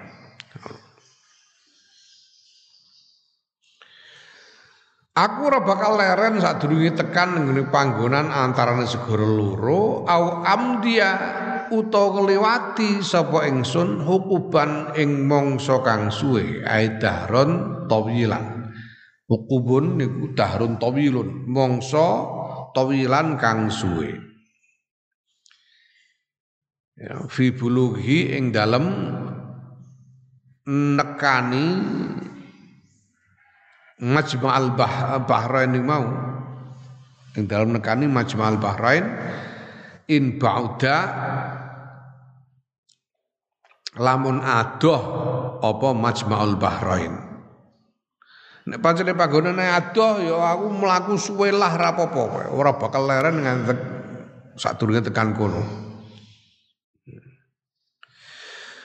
Aku 5.14 5.46
ora 5.46 5.62
bakal 5.62 5.94
leren 5.94 6.42
sadurunge 6.42 6.90
tekan 6.98 7.38
ngene 7.38 7.70
panggonan 7.70 8.34
antarane 8.34 8.82
segara 8.82 9.22
loro 9.22 10.02
au 10.10 10.42
amdia 10.42 11.10
utawa 11.70 12.18
kelewati 12.18 12.98
sapa 12.98 13.46
ingsun 13.46 14.02
hukuban 14.02 14.90
ing 14.98 15.22
mangsa 15.30 15.78
kang 15.86 16.10
suwe 16.10 16.66
aidahron 16.66 17.86
tawilan. 17.86 18.74
Hukubun 19.30 20.02
niku 20.02 20.34
dahrun 20.34 20.82
tawilun, 20.82 21.46
mangsa 21.46 22.26
tawilan 22.74 23.38
kang 23.38 23.70
suwe. 23.70 24.18
Ya, 26.98 27.22
fi 27.30 27.54
bulughi 27.54 28.34
ing 28.34 28.50
dalem 28.50 28.90
nekani 30.66 31.66
Majma'al 34.02 34.74
Bahrain 35.26 35.70
ini 35.70 35.82
mau. 35.84 36.06
Yang 37.34 37.46
dalam 37.50 37.74
nekani 37.74 38.06
Majma'al 38.10 38.58
Bahrain 38.58 39.04
in 40.10 40.38
ba'uda 40.38 40.96
lamun 43.98 44.42
adoh 44.42 45.02
apa 45.62 45.88
Majma'ul 45.94 46.58
Bahrain 46.58 47.14
Nek 48.64 48.80
pancene 48.80 49.12
panggonane 49.12 49.68
adoh 49.68 50.24
ya 50.24 50.56
aku 50.56 50.66
mlaku 50.72 51.14
suwe 51.20 51.52
lah 51.52 51.76
rapopo 51.76 52.32
ora 52.32 52.72
bakal 52.80 53.04
leren 53.04 53.44
ngantek 53.44 53.76
sadurunge 54.56 55.04
tekan 55.04 55.36
kono. 55.36 55.60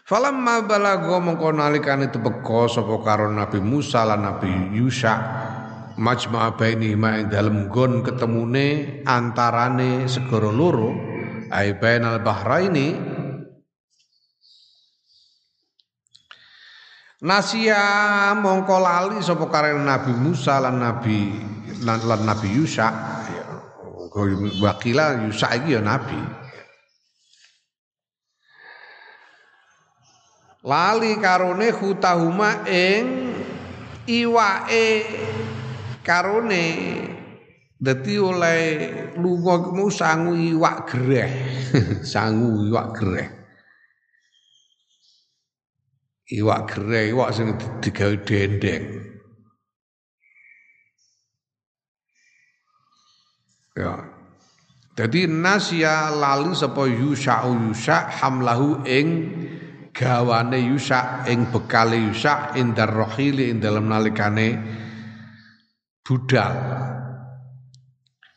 Falamma 0.10 0.66
balago 0.66 1.22
mengko 1.22 1.54
nalikane 1.54 2.10
tepeka 2.10 2.66
sapa 2.66 2.98
karo 3.06 3.30
Nabi 3.30 3.62
Musa 3.62 4.02
lan 4.10 4.26
Nabi 4.26 4.74
Yusha 4.74 5.14
majma'a 6.02 6.58
baini 6.58 6.98
ma 6.98 7.22
ing 7.22 7.30
dalem 7.30 7.70
gon 7.70 8.02
ketemune 8.02 9.06
antarane 9.06 10.10
segara 10.10 10.50
loro 10.50 10.98
ai 11.54 11.78
bainal 11.78 12.26
bahraini 12.26 12.98
Nasia 17.22 18.34
mongko 18.34 18.82
lali 18.82 19.22
sapa 19.22 19.46
karo 19.46 19.78
Nabi 19.78 20.18
Musa 20.18 20.58
lan 20.58 20.82
Nabi 20.82 21.38
lan, 21.86 22.02
lan 22.10 22.26
Nabi 22.26 22.50
Yusha. 22.58 22.90
Ya, 23.30 23.46
wakila 24.58 25.22
Yusha 25.30 25.54
iki 25.54 25.78
ya 25.78 25.86
nabi 25.86 26.18
lali 30.70 31.18
karone 31.18 31.74
hutahuma 31.74 32.70
ing 32.70 33.34
iwake. 34.06 34.88
Karone. 36.06 36.66
Dadi 37.80 38.20
oleh 38.20 38.62
lunga 39.18 39.56
kemu 39.64 39.88
sangu 39.88 40.36
iwak 40.36 40.84
greh 40.84 41.32
sangu 42.12 42.68
iwak 42.68 42.88
greh 42.92 43.40
iwak 46.30 46.70
gerai 46.70 47.10
iwak 47.10 47.30
sing 47.34 47.58
digawe 47.82 48.16
dendeng. 48.22 48.84
Ya. 53.74 53.96
Jadi 55.00 55.32
nasya 55.32 56.12
lali 56.12 56.52
sapa 56.52 56.84
yusha 56.84 57.48
yusha 57.48 58.12
hamlahu 58.20 58.84
ing 58.84 59.08
gawane 60.00 60.64
yusha 60.64 61.28
ing 61.28 61.52
bekale 61.52 62.00
yusha 62.00 62.56
indar 62.56 62.88
rohili 62.88 63.52
ing 63.52 63.60
dalam 63.60 63.92
nalikane 63.92 64.56
budal. 66.08 66.56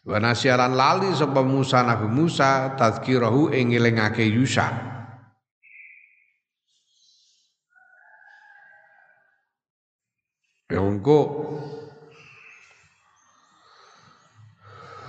Wa 0.03 0.18
nasyaran 0.18 0.75
lali 0.75 1.14
sapa 1.14 1.46
Musa 1.46 1.87
Nabi 1.87 2.11
Musa 2.11 2.75
tazkirahu 2.75 3.55
ing 3.55 3.70
ngelingake 3.70 4.27
Yusha 4.27 4.90
Ya 10.66 10.81
engko 10.83 11.18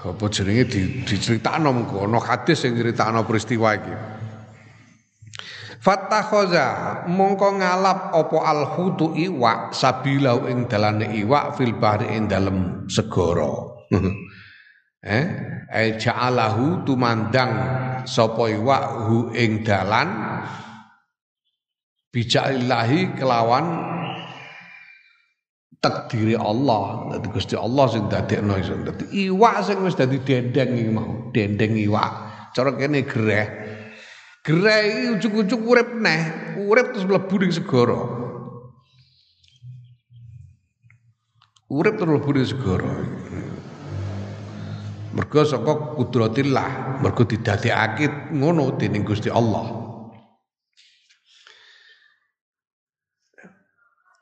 apa 0.03 0.27
jenenge 0.27 0.67
di, 0.67 0.81
diceritakno 1.07 1.71
mengko 1.71 2.03
ana 2.03 2.19
hadis 2.19 2.59
sing 2.59 2.75
nyeritakno 2.75 3.23
peristiwa 3.23 3.71
iki. 3.71 4.12
Fattakhoza 5.84 7.04
mongko 7.12 7.60
ngalap 7.60 8.15
opo 8.15 8.39
alhutu 8.39 9.12
iwak 9.19 9.76
sabilau 9.76 10.48
ing 10.48 10.63
dalane 10.72 11.12
iwak 11.12 11.60
fil 11.60 11.76
bahri 11.76 12.08
ing 12.15 12.32
dalem 12.32 12.88
segara. 12.88 13.52
eh 15.04 15.26
ai 15.67 16.00
ja'alahu 16.00 16.88
tumandang 16.88 17.52
sapa 18.08 18.48
iwak 18.48 18.84
hu 19.12 19.36
ing 19.36 19.67
dalan 19.67 20.08
bijaillahi 22.15 23.19
kelawan 23.19 23.65
takdiri 25.84 26.39
Allah. 26.39 27.12
Dadi 27.12 27.28
Gusti 27.28 27.60
Allah 27.60 27.86
sing 27.91 28.08
dadekno 28.08 28.56
iso. 28.56 28.80
Dadi 28.80 29.12
iwak 29.28 29.67
sing 29.67 29.84
wis 29.84 30.00
dadi 30.00 30.15
dendeng 30.24 30.80
iki 30.80 30.91
mau, 30.96 31.28
dendeng 31.36 31.76
iwak. 31.76 32.13
Cara 32.56 32.72
kene 32.72 33.04
greh. 33.04 33.62
Iki 34.43 35.15
ujug-ujug 35.15 35.62
urip 35.63 35.89
neh, 36.03 36.21
urip 36.67 36.91
terus 36.91 37.08
mlebu 37.08 37.36
ning 37.39 37.51
segara. 37.56 37.95
Urip 41.71 41.95
terus 41.95 42.12
mlebu 42.12 42.32
ning 42.36 42.43
segara. 42.43 42.91
Mergo 45.15 45.41
saka 45.47 45.95
kudratillah, 45.95 46.99
mergo 46.99 47.23
didadekake 47.23 48.36
ngono 48.36 48.75
dening 48.75 49.08
Gusti 49.08 49.32
Allah. 49.32 49.84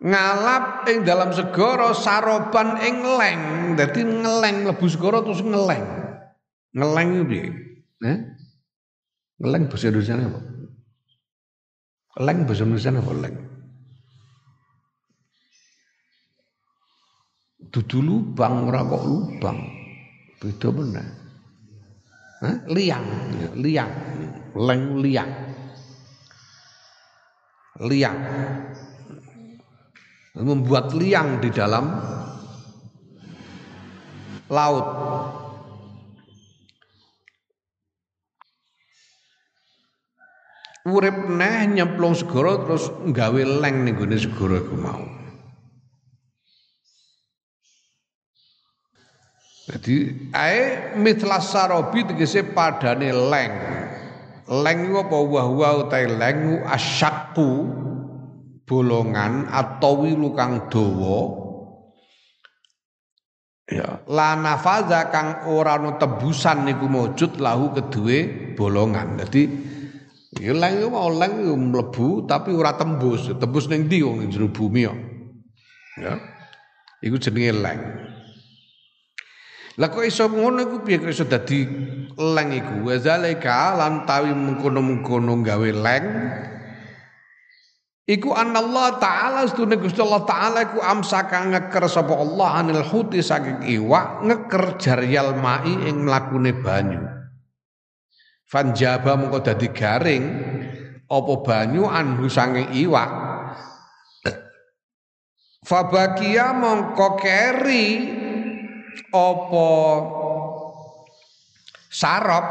ngalap 0.01 0.89
ing 0.89 1.05
dalam 1.05 1.29
segara 1.29 1.93
saroban 1.93 2.81
ing 2.81 3.05
leng 3.05 3.41
dadi 3.77 4.01
ngeleng 4.01 4.65
lebu 4.65 4.89
segara 4.89 5.21
terus 5.21 5.45
ngeleng 5.45 5.85
ngeleng 6.73 7.09
piye 7.29 7.45
eh? 8.09 8.17
Ngeleng 9.41 9.65
bahasa 9.65 9.89
Indonesia 9.89 10.15
apa? 10.21 10.41
Leng 12.21 12.39
bahasa 12.45 12.63
Indonesia 12.63 12.91
apa 12.93 13.11
leng? 13.17 13.35
Dudu 17.71 17.99
lubang 18.03 18.69
ora 18.69 18.85
kok 18.85 19.03
lubang. 19.07 19.59
Beda 20.37 20.69
eh? 22.45 22.57
liang 22.69 23.05
liang. 23.57 23.93
Leng 24.53 24.83
liang. 25.01 25.31
Liang. 27.81 28.19
Membuat 30.37 30.93
liang 30.93 31.41
di 31.41 31.49
dalam 31.49 31.85
laut. 34.51 34.87
Urip 40.81 41.29
neh 41.29 41.69
nyemplung 41.69 42.17
segara 42.17 42.65
terus 42.65 42.89
nggawe 43.05 43.41
leng 43.61 43.85
ning 43.85 43.93
gone 43.93 44.17
segara 44.17 44.57
iku 44.57 44.75
mau. 44.81 45.03
Jadi 49.69 49.95
ae 50.33 50.91
mitlas 50.97 51.53
sarobi 51.53 52.01
tegese 52.09 52.41
padane 52.41 53.13
leng. 53.13 53.53
Leng 54.49 54.77
iku 54.89 55.05
apa 55.05 55.17
wah 55.21 55.47
wah 55.53 55.73
utahe 55.85 56.09
leng 56.09 56.65
asyakku 56.65 57.69
bolongan 58.65 59.51
atau 59.51 60.07
wilu 60.07 60.31
kang 60.31 60.71
dawa 60.71 61.41
ya 63.67 64.03
la 64.07 64.35
nafaza 64.39 65.11
kang 65.11 65.47
ora 65.51 65.75
tebusan 65.99 66.67
niku 66.67 66.87
mujud 66.87 67.35
lahu 67.39 67.75
kedue 67.75 68.19
bolongan 68.55 69.19
dadi 69.19 69.70
ya 70.39 70.55
leng 70.55 70.87
mau 70.87 71.11
leng 71.11 71.43
yo 71.43 71.59
mlebu 71.59 72.23
tapi 72.29 72.55
ora 72.55 72.77
tembus. 72.77 73.27
Tembus 73.35 73.67
ning 73.67 73.91
ndi 73.91 73.99
wong 73.99 74.31
jero 74.31 74.47
bumi 74.47 74.87
ya? 74.87 74.93
Ya. 75.99 76.13
Iku 77.03 77.19
jenenge 77.19 77.51
leng. 77.57 77.81
Lah 79.79 79.87
kok 79.87 80.03
iso 80.03 80.27
ngono 80.27 80.61
iku? 80.61 80.75
Piye 80.83 80.99
kok 81.01 81.11
iso 81.11 81.25
dadi 81.27 81.63
leng 82.15 82.49
iku? 82.53 82.87
Wa 82.87 82.95
zalika 83.01 83.75
lan 83.75 84.05
tawi 84.05 84.31
mengkono-mengkono 84.31 85.41
gawe 85.43 85.69
leng. 85.71 86.05
Iku 88.11 88.35
Allah 88.35 88.99
taala 88.99 89.47
sedune 89.47 89.79
Gusti 89.79 90.03
Allah 90.03 90.27
taala 90.27 90.59
iku 90.67 90.83
amsaka 90.83 91.47
ngeker 91.47 91.87
sapa 91.87 92.11
Allah 92.11 92.59
anil 92.59 92.83
huti 92.83 93.23
saking 93.23 93.63
iwak 93.63 94.27
ngeker 94.27 94.75
jaryal 94.81 95.39
mai 95.39 95.71
ing 95.87 96.03
mlakune 96.03 96.51
banyu. 96.59 97.20
Fanjaba 98.51 99.15
mengko 99.15 99.39
dadi 99.39 99.71
garing 99.71 100.25
apa 101.07 101.33
banyu 101.39 101.87
anhu 101.87 102.27
saking 102.27 102.67
iwak. 102.75 103.07
Fabakia 105.63 106.51
mongko 106.51 107.15
keri 107.15 108.11
apa 109.15 109.69
sarap 111.87 112.45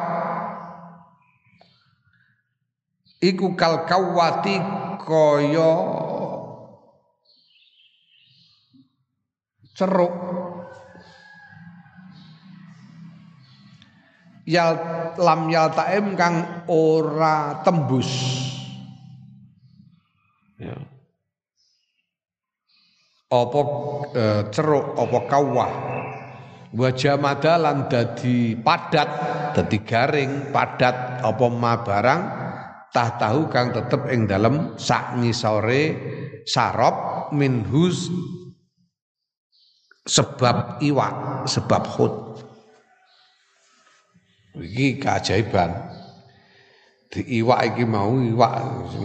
iku 3.20 3.52
kal 3.52 3.84
kawati 3.84 4.56
kaya 5.04 5.72
ceruk 9.76 10.29
yal 14.50 14.74
lam 15.14 15.46
yal 15.46 15.70
taim 15.70 16.18
kang 16.18 16.66
ora 16.66 17.62
tembus. 17.62 18.10
Ya. 20.58 20.74
Apa 23.30 23.60
e, 24.10 24.24
ceruk 24.50 24.98
apa 24.98 25.18
kawah? 25.30 25.72
Wajah 26.70 27.18
madalan 27.18 27.86
dadi 27.90 28.54
padat 28.58 29.10
dadi 29.54 29.78
garing 29.82 30.50
padat 30.54 31.22
apa 31.22 31.46
ma 31.50 31.82
barang 31.82 32.22
tah 32.94 33.10
tahu 33.18 33.50
kang 33.50 33.74
tetep 33.74 34.06
ing 34.10 34.26
dalem 34.30 34.78
sak 34.78 35.18
ngisore 35.18 35.82
sarop 36.46 37.30
minhus 37.34 38.10
sebab 40.06 40.78
iwak 40.82 41.46
sebab 41.50 41.82
hud 41.90 42.29
iki 44.58 44.98
keajaiban. 44.98 45.70
Di 47.10 47.26
iwak 47.42 47.74
iki 47.74 47.84
mau 47.86 48.14
iwak 48.18 48.54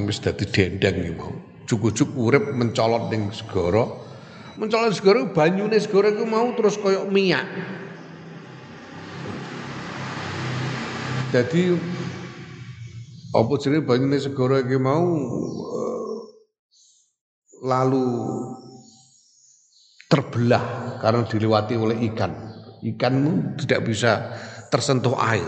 wis 0.05 0.21
dadi 0.21 0.45
dendeng 0.49 0.95
iki 1.01 1.13
mau. 1.13 1.34
Cukup 1.65 2.13
urip 2.17 2.53
mencolot 2.53 3.10
ning 3.10 3.29
segara. 3.34 3.86
Mencolot 4.55 4.93
segara 4.93 5.25
banyune 5.29 5.77
segara 5.81 6.13
iku 6.13 6.25
mau 6.25 6.53
terus 6.55 6.77
koyok 6.79 7.10
minyak 7.12 7.43
jadi 11.36 11.75
apa 13.36 13.53
jenenge 13.60 13.84
banyune 13.84 14.15
segara 14.23 14.63
iki 14.63 14.79
mau 14.79 15.03
uh, 15.03 16.15
lalu 17.67 18.08
terbelah 20.08 20.95
karena 21.03 21.27
dilewati 21.27 21.75
oleh 21.75 22.08
ikan. 22.13 22.31
Ikanmu 22.86 23.60
tidak 23.60 23.84
bisa 23.84 24.31
tersentuh 24.75 25.15
air. 25.15 25.47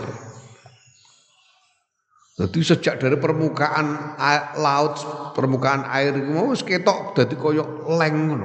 Jadi 2.40 2.58
sejak 2.64 2.96
dari 2.96 3.20
permukaan 3.20 4.16
laut, 4.56 4.96
permukaan 5.36 5.84
air 5.92 6.16
itu 6.16 6.32
mau 6.32 6.56
ketok 6.56 7.12
dadi 7.12 7.36
koyok 7.36 7.92
leng. 8.00 8.40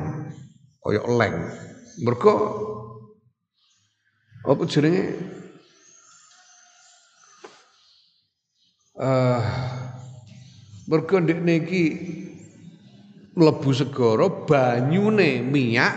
Koyok 0.84 1.08
leng. 1.16 1.36
Mergo 2.04 2.36
apa 4.44 4.60
jenenge 4.68 5.16
uh, 9.00 9.40
mergo 10.92 11.16
ndekne 11.24 11.64
iki 11.64 11.84
mlebu 13.40 13.72
segara 13.72 14.28
banyune 14.44 15.48
minyak 15.48 15.94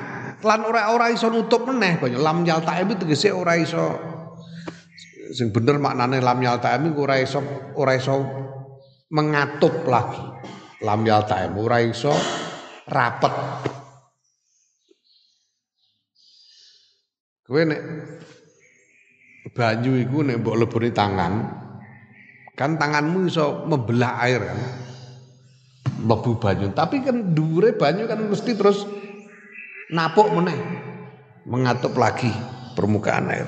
lan 0.46 0.62
ora 0.62 0.94
ora 0.94 1.10
iso 1.10 1.26
nutup 1.26 1.66
meneh 1.66 1.98
banyak 1.98 2.22
lam 2.22 2.46
yaltaim 2.46 2.86
itu 2.92 3.02
tegese 3.02 3.34
ora 3.34 3.58
iso 3.58 4.15
sing 5.32 5.50
bener 5.50 5.80
maknane 5.80 6.22
lam 6.22 6.38
yaltaim 6.38 6.92
iku 6.92 7.06
ora 7.06 7.16
iso 7.18 7.40
ora 7.74 7.96
iso 7.96 8.14
mengatup 9.10 9.86
lagi. 9.86 10.22
Lam 10.84 11.00
yaltaim 11.06 11.56
ora 11.56 11.78
iso 11.82 12.12
rapet. 12.86 13.34
Kowe 17.46 17.62
nek 17.62 17.80
banyu 19.54 19.96
iku 20.02 20.26
nek 20.26 20.42
mbok 20.42 20.58
tangan 20.92 21.34
kan 22.58 22.74
tanganmu 22.74 23.30
iso 23.30 23.64
membelah 23.70 24.18
air 24.26 24.42
kan 24.42 24.60
mlebu 26.02 26.42
banyu. 26.42 26.70
Tapi 26.74 27.02
kan 27.06 27.34
dure 27.34 27.74
banyu 27.78 28.10
kan 28.10 28.20
mesti 28.26 28.52
terus 28.58 28.84
napuk 29.94 30.34
meneh 30.34 30.58
mengatup 31.46 31.94
lagi 31.94 32.34
permukaan 32.74 33.30
air 33.30 33.46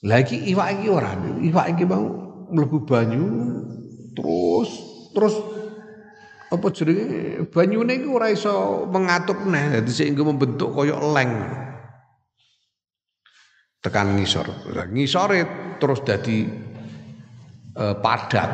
lagi 0.00 0.36
iwak 0.48 0.68
iki 0.80 0.88
ora 0.88 1.12
iwak 1.44 1.66
iki 1.76 1.84
mau 1.84 2.04
mlebu 2.48 2.78
banyu 2.88 3.24
terus 4.16 4.70
terus 5.12 5.34
apa 6.50 6.66
jenenge 6.74 7.46
banyune 7.46 7.92
iku 7.94 8.18
ora 8.18 8.26
iso 8.34 8.84
mengatup 8.90 9.38
meneh 9.46 9.78
dadi 9.78 9.92
sehingga 9.94 10.26
membentuk 10.26 10.74
koyok 10.74 11.00
leng. 11.14 11.32
Tekan 13.80 14.18
ngisor. 14.18 14.50
Ngisore 14.90 15.40
terus 15.78 16.02
dadi 16.02 16.42
eh, 17.78 17.94
padat 18.02 18.50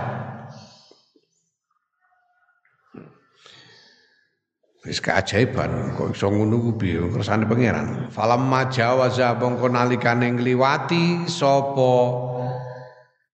Wis 4.87 5.03
keajaiban 5.03 5.99
kok 5.99 6.15
iso 6.15 6.31
ngono 6.31 6.63
ku 6.63 6.71
piye? 6.79 7.03
Kersane 7.11 7.43
pangeran. 7.51 8.07
Falam 8.15 8.47
majawaza 8.47 9.35
bangko 9.35 9.67
nalikane 9.67 10.31
ngliwati 10.31 11.27
sapa 11.27 11.95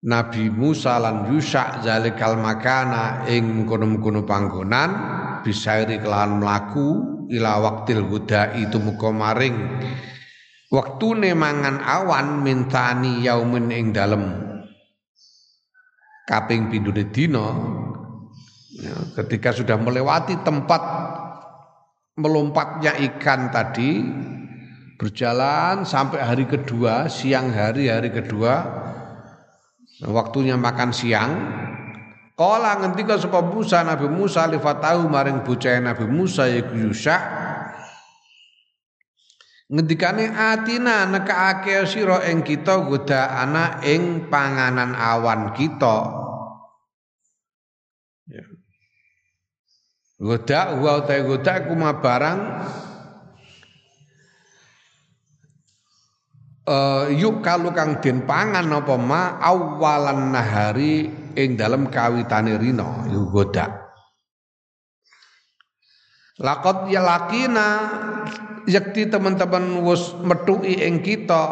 Nabi 0.02 0.48
Musa 0.48 0.96
lan 0.96 1.28
Yusha 1.28 1.84
zalikal 1.84 2.40
makana 2.40 3.28
ing 3.28 3.68
kono-kono 3.68 4.24
panggonan 4.24 4.90
bisairi 5.44 6.00
kelahan 6.00 6.40
mlaku 6.40 6.88
ila 7.28 7.60
waktil 7.60 8.00
huda 8.08 8.56
itu 8.56 8.80
muka 8.80 9.12
maring. 9.12 9.54
Waktune 10.72 11.36
mangan 11.36 11.84
awan 11.84 12.40
mintani 12.40 13.28
yaumin 13.28 13.68
ing 13.68 13.92
dalem. 13.92 14.24
Kaping 16.24 16.72
pindune 16.72 17.12
dina 17.12 17.52
ya, 18.72 18.96
ketika 19.20 19.52
sudah 19.52 19.76
melewati 19.76 20.40
tempat 20.40 20.80
melompatnya 22.16 22.96
ikan 23.12 23.48
tadi 23.48 24.04
berjalan 25.00 25.82
sampai 25.88 26.20
hari 26.20 26.44
kedua, 26.44 27.08
siang 27.08 27.50
hari 27.50 27.88
hari 27.88 28.12
kedua, 28.12 28.62
waktunya 30.06 30.54
makan 30.54 30.90
siang. 30.92 31.32
Kala 32.32 32.80
ngendika 32.80 33.20
sapa 33.20 33.44
Musa 33.44 33.84
Nabi 33.84 34.08
Musa 34.08 34.48
lifatahu 34.48 35.04
maring 35.04 35.44
bocah 35.44 35.78
Nabi 35.78 36.08
Musa 36.08 36.48
yaiku 36.48 36.74
Yusha. 36.74 37.16
Ngendikane 39.72 40.28
atina 40.32 41.08
nekake 41.08 41.88
sira 41.88 42.24
ing 42.28 42.44
kita 42.44 42.84
goda 42.84 43.40
ana 43.40 43.80
ing 43.84 44.28
panganan 44.28 44.92
awan 44.92 45.56
kita 45.56 46.28
Godak 50.22 50.78
wa 50.78 51.02
utai 51.02 51.26
godak 51.26 51.66
kuma 51.66 51.98
barang. 51.98 52.40
Uh, 56.62 57.10
yuk 57.10 57.42
kalau 57.42 57.74
kang 57.74 57.98
den 57.98 58.22
pangan 58.22 58.70
apa 58.70 58.94
ma? 58.94 59.42
Awalan 59.42 60.30
nahari 60.30 61.10
ing 61.34 61.58
dalam 61.58 61.90
kawitane 61.90 62.54
rino 62.54 63.02
yuk 63.10 63.34
godak. 63.34 63.82
Lakot 66.38 66.86
ya 66.86 67.02
lakina 67.02 67.68
yakti 68.70 69.10
teman-teman 69.10 69.82
wus 69.82 70.14
metui 70.22 70.86
ing 70.86 71.02
kita 71.02 71.42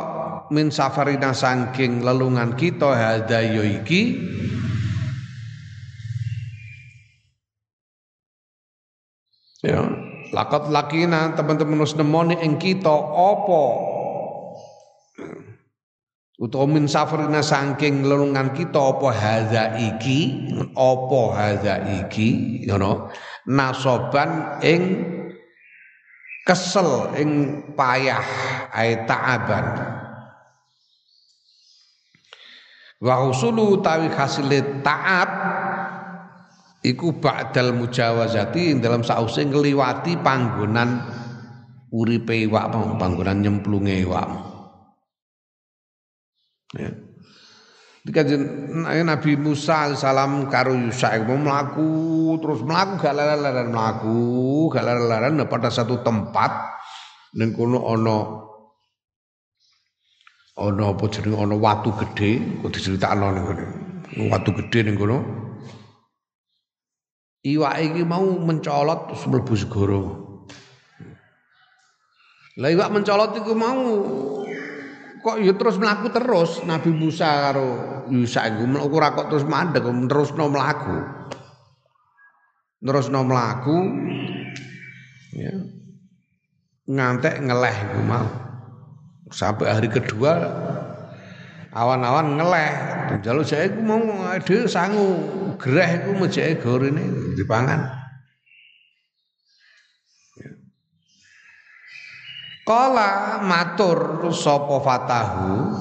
min 0.55 0.71
safarina 0.71 1.35
sangking 1.35 2.07
lelungan 2.07 2.55
kita 2.55 2.95
hadayo 2.95 3.67
iki 3.67 4.03
Lakat 10.31 10.71
lakina 10.71 11.35
teman-teman 11.35 11.83
wis 11.83 11.99
nemoni 11.99 12.39
ing 12.39 12.55
kita 12.55 12.95
apa? 13.11 13.65
Utawa 16.41 16.65
min 16.73 16.89
safarina 16.89 17.45
saking 17.45 18.07
lelungan 18.07 18.57
kita 18.57 18.81
apa 18.81 19.09
hadza 19.13 19.65
iki? 19.77 20.49
Apa 20.73 21.21
hadza 21.37 21.75
iki? 22.01 22.63
Ngono. 22.65 23.13
Nasoban 23.51 24.63
ing 24.65 24.83
kesel 26.49 27.13
ing 27.21 27.31
payah 27.77 28.25
ai 28.73 29.05
ta'aban. 29.05 29.67
Wa 33.05 33.29
usulu 33.29 33.85
tawi 33.85 34.09
hasil 34.09 34.81
ta'ab 34.81 35.31
iku 36.81 37.21
ba'dal 37.21 37.77
mujawazati 37.77 38.81
dalam 38.81 39.05
sause 39.05 39.45
ngliwati 39.45 40.17
panggonan 40.25 41.05
uripe 41.93 42.49
iwak 42.49 42.73
panggonan 42.97 43.45
nyemplunge 43.45 44.01
iwak 44.01 44.29
ya. 46.79 46.91
Nabi 49.05 49.37
Musa 49.37 49.93
salam 49.93 50.49
karo 50.49 50.73
Yusa 50.73 51.21
mau 51.29 51.37
melaku 51.37 51.91
terus 52.41 52.65
melaku 52.65 52.93
gak 52.97 53.13
leren 53.13 53.69
melaku 53.69 54.21
gak 54.73 54.89
leren 54.89 55.45
pada 55.45 55.69
satu 55.69 56.01
tempat 56.01 56.81
ning 57.37 57.53
kono 57.53 57.85
ana 57.93 58.17
ana 60.57 60.97
apa 60.97 61.05
jenenge 61.13 61.37
ana 61.37 61.55
watu 61.61 61.93
gedhe 61.93 62.41
kok 62.65 62.73
diceritakno 62.73 63.37
ning 63.37 63.45
kono 63.45 63.65
watu 64.33 64.51
gedhe 64.57 64.81
ning 64.89 64.97
kono 64.97 65.40
iwak 67.41 67.75
iki 67.81 68.03
mau 68.05 68.25
mencolot 68.25 69.13
terus 69.13 69.25
mlebu 69.25 69.55
segara. 69.57 70.03
Lah 72.61 72.69
iwak 72.69 72.93
mencolot 72.93 73.33
iku 73.41 73.53
mau 73.57 73.81
kok 75.21 75.37
ya 75.41 75.53
terus 75.53 75.77
mlaku 75.77 76.09
terus 76.13 76.65
Nabi 76.65 76.91
Musa 76.97 77.29
karo 77.29 77.69
Yusa 78.09 78.49
iku 78.49 78.65
ora 78.91 79.13
kok 79.17 79.33
terus 79.33 79.45
mandek 79.49 79.85
terusno 79.85 80.45
mlaku. 80.53 80.97
Terusno 82.81 83.21
mlaku 83.25 83.79
ya. 85.37 85.53
Ngantek 86.91 87.39
ngeleh 87.47 87.77
iku 87.87 88.01
mau. 88.05 88.29
Sampai 89.31 89.71
hari 89.71 89.87
kedua 89.87 90.43
awan-awan 91.71 92.35
ngeleh 92.35 92.73
jalur 93.23 93.47
saya 93.47 93.71
iku 93.71 93.79
mau 93.79 94.03
dhewe 94.43 94.67
sangu 94.67 95.40
gereh 95.61 96.03
iku 96.03 96.11
mejeke 96.17 96.65
gorene 96.65 97.37
dipangan. 97.37 98.01
Kala 102.65 103.43
matur 103.43 104.31
sapa 104.31 104.79
fatahu 104.79 105.75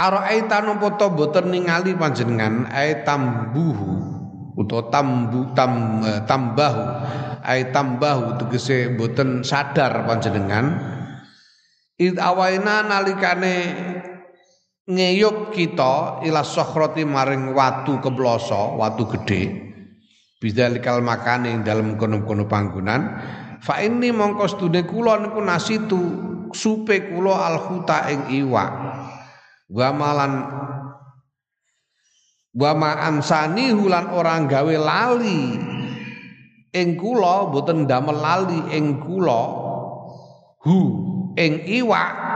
Araita 0.00 0.64
napa 0.64 0.96
to 0.96 1.12
boten 1.12 1.52
ningali 1.52 1.92
panjenengan 1.92 2.64
ai 2.72 3.04
tambuhu 3.04 4.00
utawa 4.56 4.88
tambu 4.88 5.52
tam 5.52 6.00
eh, 6.00 6.24
tambahu 6.24 6.84
ai 7.44 7.68
tambahu 7.68 8.40
tegese 8.40 8.96
boten 8.96 9.44
sadar 9.44 10.08
panjenengan. 10.08 10.72
Id 12.00 12.16
awaina 12.16 12.80
nalikane 12.80 13.56
ngeyup 14.88 15.52
kita 15.52 16.24
ila 16.24 16.40
sokhroti 16.40 17.04
maring 17.04 17.52
watu 17.52 18.00
kebloso 18.00 18.80
watu 18.80 19.04
gede. 19.16 19.68
Bidalikal 20.40 21.04
makane 21.04 21.52
ing 21.52 21.60
dalem 21.60 22.00
kono-kono 22.00 22.48
panggonan. 22.48 23.20
Fa 23.60 23.76
ini 23.84 24.08
mongko 24.08 24.48
stune 24.48 24.88
kula 24.88 25.20
niku 25.20 25.40
nasitu 25.44 26.00
supe 26.56 27.12
kula 27.12 27.44
al 27.44 27.56
khuta 27.60 28.08
ing 28.08 28.20
iwak. 28.32 28.72
Wa 29.68 29.92
malan 29.92 30.32
wa 32.56 32.72
ma 32.72 32.90
ansani 33.04 33.68
hulan 33.68 34.08
orang 34.16 34.48
gawe 34.48 34.76
lali. 34.80 35.60
Ing 36.72 36.96
kula 36.96 37.52
boten 37.52 37.84
damel 37.84 38.16
lali 38.16 38.60
ing 38.72 38.96
kula 38.96 39.42
hu 40.64 40.78
ing 41.36 41.68
iwak 41.68 42.29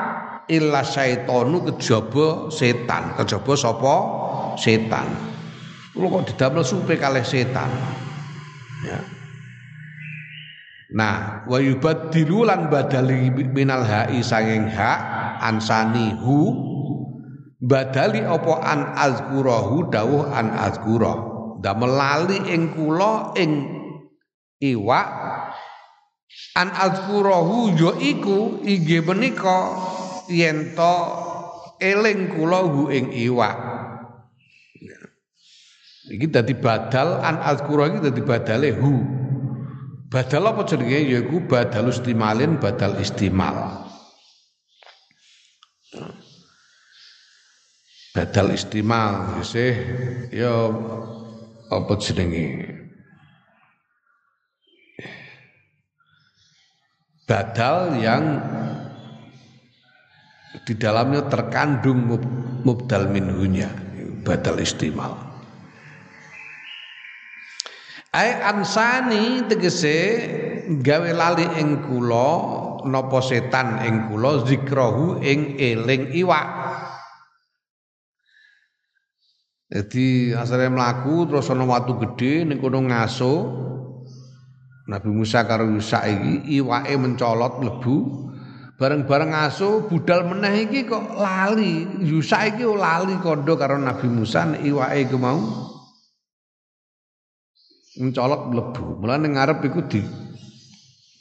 illa 0.51 0.85
syaitonu 0.85 1.65
kejaba 1.69 2.49
setan. 2.53 3.17
Kejaba 3.19 3.53
sapa? 3.55 3.97
Setan. 4.61 5.09
Kula 5.95 6.07
kok 6.11 6.35
didamel 6.35 6.65
supe 6.67 6.99
kalih 6.99 7.23
setan. 7.23 7.71
Ya. 8.85 8.99
Nah, 10.95 11.43
wa 11.51 11.59
yubaddilu 11.59 12.47
lan 12.47 12.71
badali 12.71 13.31
minal 13.31 13.83
ha'i 13.83 14.23
sanging 14.23 14.71
hak 14.71 15.01
ansani 15.43 16.15
hu 16.15 16.55
badali 17.59 18.23
apa 18.23 18.55
an 18.63 18.81
azkurahu? 18.95 19.91
Dawuh 19.91 20.31
an 20.31 20.55
azkura 20.55 21.35
damel 21.65 21.97
lali 21.97 22.37
ing 22.53 22.77
kula 22.77 23.33
ing 23.41 23.65
iwa 24.61 25.01
an 26.61 26.69
azkurahu 26.69 27.73
yo 27.73 27.97
iku 27.97 28.61
inggih 28.61 29.01
menika 29.01 29.73
yen 30.29 30.73
to 30.77 30.95
eling 31.81 32.33
kula 32.35 32.61
hu 32.65 32.89
ing 32.89 33.13
iwa 33.13 33.51
iki 36.11 36.27
dadi 36.29 36.55
badal 36.57 37.21
an 37.25 37.41
azkura 37.41 37.89
iki 37.89 38.01
dadi 38.13 38.23
badale 38.23 38.71
hu 38.73 39.25
Badal 40.15 40.47
apa 40.47 40.63
jenenge 40.63 41.11
yaiku 41.11 41.43
badal 41.51 41.91
istimalin 41.91 42.63
badal 42.63 43.03
istimal. 43.03 43.83
Badal 48.15 48.55
istimal 48.55 49.43
sih 49.43 49.75
ya 50.31 50.71
apa 51.67 51.93
jenenge? 51.99 52.47
Badal 57.27 57.99
yang 57.99 58.23
di 60.63 60.79
dalamnya 60.79 61.27
terkandung 61.27 62.07
mubdal 62.63 63.11
minhunya 63.11 63.67
badal 64.23 64.63
istimal. 64.63 65.19
Ai 68.15 68.31
ansani 68.39 69.43
tegese 69.51 69.99
gawe 70.79 71.11
lali 71.11 71.43
ing 71.59 71.83
kula 71.83 72.31
napa 72.87 73.19
setan 73.19 73.83
ing 73.83 74.07
kula 74.07 74.47
zikrahu 74.47 75.19
ing 75.19 75.59
eling 75.59 76.15
iwak. 76.15 76.47
Jadi 79.75 80.31
asale 80.31 80.71
mlaku 80.71 81.27
terus 81.27 81.51
ana 81.51 81.67
watu 81.67 81.99
gedhe 81.99 82.47
ning 82.47 82.63
kono 82.63 82.87
ngaso. 82.87 83.67
Nabi 84.85 85.09
Musa 85.11 85.49
karo 85.49 85.65
Yusa 85.65 86.05
iki 86.05 86.61
iwake 86.61 86.95
mencolot 87.01 87.57
mlebu 87.57 87.97
bareng-bareng 88.75 89.31
ngaso 89.31 89.87
budal 89.87 90.27
meneh 90.27 90.67
iki 90.67 90.87
kok 90.87 91.15
lali. 91.15 91.87
Yusa 92.03 92.51
iki 92.51 92.67
lali 92.67 93.19
kondo 93.23 93.55
karo 93.55 93.79
Nabi 93.79 94.07
Musa 94.11 94.51
iwake 94.59 94.99
iku 95.07 95.17
mau 95.19 95.39
mencolot 97.99 98.43
mlebu. 98.51 98.85
Mulane 98.99 99.29
ngarep 99.31 99.59
iku 99.71 99.81
di 99.87 100.03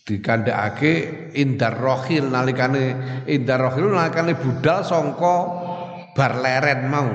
dikandhakake 0.03 0.93
indar 1.39 1.79
rohil 1.79 2.27
nalikane 2.27 2.83
indar 3.29 3.71
rohil 3.71 3.93
nalikane 3.93 4.35
budal 4.35 4.83
sangka 4.83 5.35
bar 6.17 6.33
leren 6.41 6.81
mau. 6.89 7.09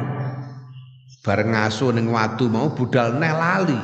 Bar 1.19 1.45
ngaso 1.45 1.93
ning 1.93 2.09
watu 2.09 2.47
mau 2.49 2.73
budal 2.73 3.19
neh 3.19 3.35
lali. 3.35 3.81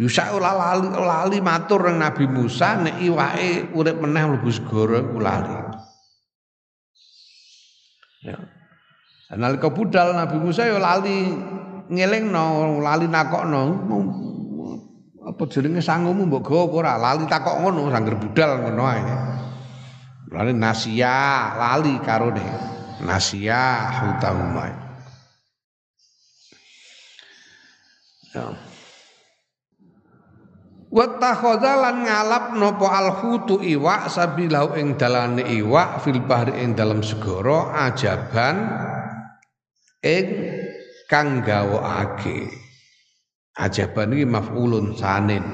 Yusa 0.00 0.32
ora 0.32 0.56
lali 0.56 0.88
lali 0.96 1.38
matur 1.44 1.84
nang 1.84 2.00
Nabi 2.00 2.24
Musa 2.24 2.80
nek 2.80 3.04
iwake 3.04 3.68
urip 3.76 4.00
meneh 4.00 4.24
mlebu 4.32 4.48
segara 4.48 4.96
iku 5.04 5.18
lali. 5.20 5.56
Ya. 8.24 8.40
Nalika 9.36 9.68
budal 9.68 10.16
Nabi 10.16 10.40
Musa 10.40 10.64
ya 10.64 10.80
lali 10.80 11.36
ngelingno 11.92 12.80
lali 12.80 13.12
nakokno. 13.12 13.62
Apa 15.20 15.42
jenenge 15.52 15.84
sangumu 15.84 16.24
mbok 16.32 16.48
gawa 16.48 16.64
apa 16.64 16.74
ora? 16.80 16.92
Lali 16.96 17.24
takok 17.28 17.60
ngono 17.60 17.92
sangger 17.92 18.16
budal 18.16 18.50
ngono 18.56 18.82
ae. 18.88 19.04
Lali 20.32 20.56
nasia 20.56 21.52
lali 21.60 22.00
karone. 22.00 22.72
Nasia 23.04 23.92
hutahuma 24.00 24.64
ya 24.64 24.80
Wa 30.90 31.06
lan 31.62 32.02
ngalap 32.02 32.58
nopo 32.58 32.90
alhutu 32.90 33.62
iwak 33.62 34.10
sabilau 34.10 34.74
ing 34.74 34.98
dalane 34.98 35.46
iwak 35.46 36.02
fil 36.02 36.18
bahri 36.26 36.66
ing 36.66 36.74
dalam 36.74 36.98
segara 36.98 37.86
ajaban 37.86 38.66
ing 40.02 40.26
kang 41.06 41.46
gawokake 41.46 42.50
ajaban 43.54 44.18
iki 44.18 44.26
maf'ulun 44.26 44.98
sanin 44.98 45.46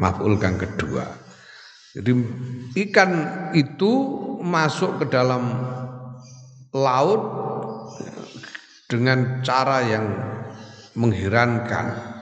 maf'ul 0.00 0.40
kang 0.40 0.56
kedua. 0.56 1.04
Jadi 1.92 2.12
ikan 2.80 3.10
itu 3.52 3.92
masuk 4.40 5.04
ke 5.04 5.12
dalam 5.12 5.52
laut 6.72 7.22
dengan 8.88 9.44
cara 9.44 9.84
yang 9.84 10.06
mengherankan 10.96 12.16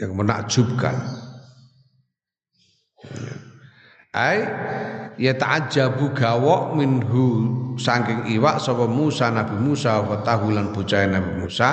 yang 0.00 0.12
menakjubkan 0.16 1.21
ai 4.12 4.44
ya 5.16 5.32
ta'ajjabu 5.32 6.12
gawok 6.12 6.76
minhu 6.76 7.26
saking 7.80 8.28
iwak 8.36 8.60
sapa 8.60 8.84
Musa 8.84 9.32
Nabi 9.32 9.56
Musa 9.56 10.04
wa 10.04 10.20
tahulan 10.20 10.72
bocah 10.72 11.08
Nabi 11.08 11.32
Musa. 11.40 11.70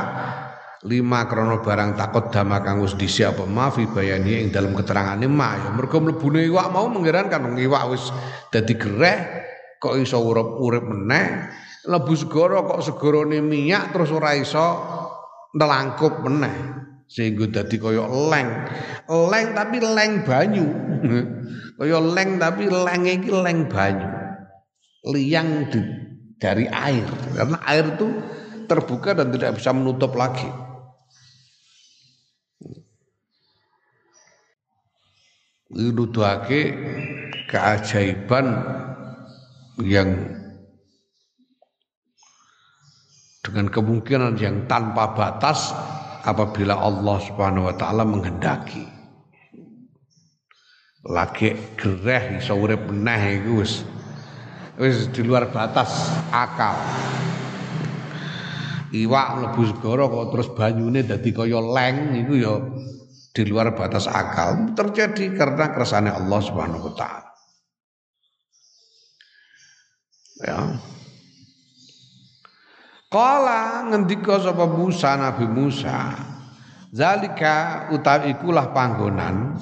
Lima 0.88 1.28
krono 1.28 1.60
barang 1.60 2.00
takut 2.00 2.32
dama 2.32 2.64
kang 2.64 2.80
wis 2.80 2.96
dhisik 2.96 3.36
apa 3.36 3.44
ma 3.44 3.68
fi 3.68 3.84
bayani 3.84 4.48
ing 4.48 4.48
dalam 4.48 4.72
keterangane 4.72 5.28
ma. 5.28 5.60
Ya 5.60 5.76
mergo 5.76 6.00
mlebune 6.00 6.48
iwak 6.48 6.72
mau 6.72 6.88
mengherankan 6.88 7.52
wong 7.52 7.60
iwak 7.60 7.84
wis 7.92 8.08
dadi 8.48 8.80
gereh 8.80 9.20
kok 9.76 10.00
iso 10.00 10.24
urip-urip 10.24 10.88
meneh. 10.88 11.52
Lebu 11.84 12.16
segara 12.16 12.64
kok 12.64 12.80
segarane 12.80 13.44
minyak 13.44 13.92
terus 13.92 14.08
ora 14.16 14.32
iso 14.40 14.68
nelangkup 15.52 16.24
meneh 16.24 16.56
sehingga 17.10 17.50
dadi 17.50 17.82
kaya 17.82 18.06
leng. 18.06 18.50
Leng 19.10 19.48
tapi 19.58 19.78
leng 19.82 20.22
banyu. 20.24 20.66
Kaya 21.80 21.98
leng 21.98 22.38
tapi 22.38 22.70
leng 22.70 23.04
iki 23.10 23.34
leng 23.34 23.66
banyu. 23.66 24.08
Liang 25.10 25.72
di, 25.74 25.80
dari 26.38 26.70
air. 26.70 27.08
Karena 27.34 27.58
air 27.66 27.98
itu 27.98 28.08
terbuka 28.70 29.18
dan 29.18 29.34
tidak 29.34 29.58
bisa 29.58 29.74
menutup 29.74 30.14
lagi. 30.14 30.46
Nuduhake 35.74 36.62
keajaiban 37.50 38.46
yang 39.82 40.10
dengan 43.40 43.66
kemungkinan 43.72 44.36
yang 44.38 44.68
tanpa 44.68 45.16
batas 45.16 45.74
apabila 46.24 46.76
Allah 46.80 47.18
Subhanahu 47.24 47.72
wa 47.72 47.76
taala 47.76 48.04
menghendaki 48.04 48.84
lagi 51.08 51.56
gereh 51.80 52.44
iso 52.44 52.60
urip 52.60 52.92
meneh 52.92 53.40
iku 53.40 53.64
wis 53.64 53.88
wis 54.80 55.08
di 55.12 55.24
luar 55.24 55.52
batas 55.52 56.12
akal. 56.32 56.76
Iwak 58.90 59.28
mlebu 59.38 59.62
segara 59.70 60.10
kok 60.10 60.28
terus 60.34 60.50
banyune 60.58 61.06
dadi 61.06 61.30
kaya 61.30 61.62
leng 61.62 62.18
iku 62.26 62.34
ya 62.34 62.54
di 63.30 63.44
luar 63.46 63.78
batas 63.78 64.10
akal 64.10 64.74
terjadi 64.74 65.38
karena 65.38 65.70
kersane 65.70 66.10
Allah 66.10 66.40
Subhanahu 66.42 66.90
wa 66.90 66.94
taala. 66.98 67.30
Ya. 70.40 70.60
Kala 73.10 73.90
ngendika 73.90 74.38
sapa 74.38 74.70
Musa 74.70 75.18
Nabi 75.18 75.50
Musa, 75.50 76.14
zalika 76.94 77.90
utawi 77.90 78.38
ikulah 78.38 78.70
panggonan 78.70 79.58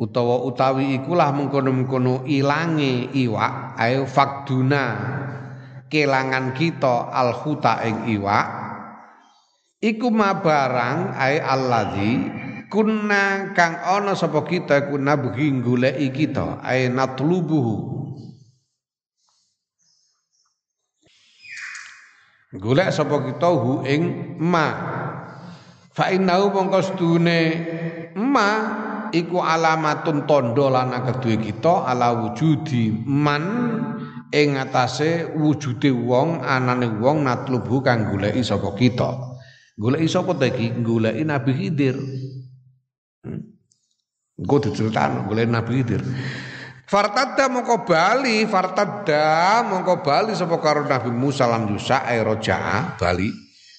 utawa 0.00 0.46
utawi 0.48 0.96
ikulah 0.96 1.34
mengkono-mengkono 1.36 2.24
ilange 2.24 3.12
iwak 3.12 3.76
ayo 3.76 4.08
fakduna 4.08 4.84
kelangan 5.92 6.56
kita 6.56 7.12
alhuta 7.12 7.84
ing 7.84 8.08
iwak 8.16 8.46
iku 9.84 10.08
mabarang 10.08 11.12
ay 11.20 11.36
alladzi 11.36 12.12
kunna 12.72 13.52
kang 13.52 13.76
ana 13.76 14.16
sapa 14.16 14.40
kita 14.48 14.88
kunna 14.88 15.20
bugi 15.20 15.52
goleki 15.60 16.08
kita 16.14 16.64
ay 16.64 16.88
natlubuhu 16.88 17.99
golek 22.54 22.90
sapa 22.90 23.22
kita 23.22 23.50
hu 23.54 23.86
ing 23.86 24.02
ma. 24.42 24.66
Fa 25.90 26.10
innahu 26.10 26.50
mongko 26.54 26.80
ma 28.18 28.48
iku 29.10 29.38
alamatun 29.42 30.26
tondo 30.26 30.70
lana 30.70 31.02
kedue 31.02 31.38
kita 31.38 31.86
ala 31.86 32.14
wujudi 32.14 32.94
man 33.06 33.44
ing 34.30 34.54
atase 34.58 35.34
wujude 35.34 35.90
wong 35.90 36.42
anane 36.46 36.86
wong 36.98 37.26
natlubu 37.26 37.82
kang 37.82 38.10
goleki 38.10 38.42
sapa 38.42 38.74
kita. 38.74 39.10
Goleki 39.80 40.06
sapa 40.10 40.36
ta 40.36 40.46
iki? 40.46 40.82
Goleki 40.84 41.22
Nabi 41.24 41.52
Khidir. 41.56 41.96
Hmm. 43.24 43.42
Engko 44.38 44.56
diceritakno 44.62 45.26
goleki 45.26 45.50
Nabi 45.50 45.70
Khidir 45.82 46.02
Fartadda 46.90 47.46
mongko 47.46 47.86
bali 47.86 48.42
fartadda 48.50 49.62
mongko 49.62 50.02
bali 50.02 50.34
sapa 50.34 50.58
karo 50.58 50.82
Nabi 50.82 51.14
Musa 51.14 51.46
lan 51.46 51.70
Yusa 51.70 52.02
ay 52.02 52.18
roja'a 52.18 52.98
bali 52.98 53.30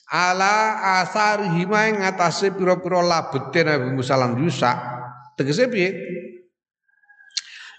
ala 0.07 0.80
asari 1.03 1.51
hima 1.59 1.91
ing 1.91 1.99
atase 1.99 2.55
pira-pira 2.55 3.03
labete 3.03 3.68
Nabi 3.68 3.91
Musa 3.91 4.16
lan 4.16 4.39
Yusa 4.39 4.72
tegese 5.36 5.68
piye 5.68 5.91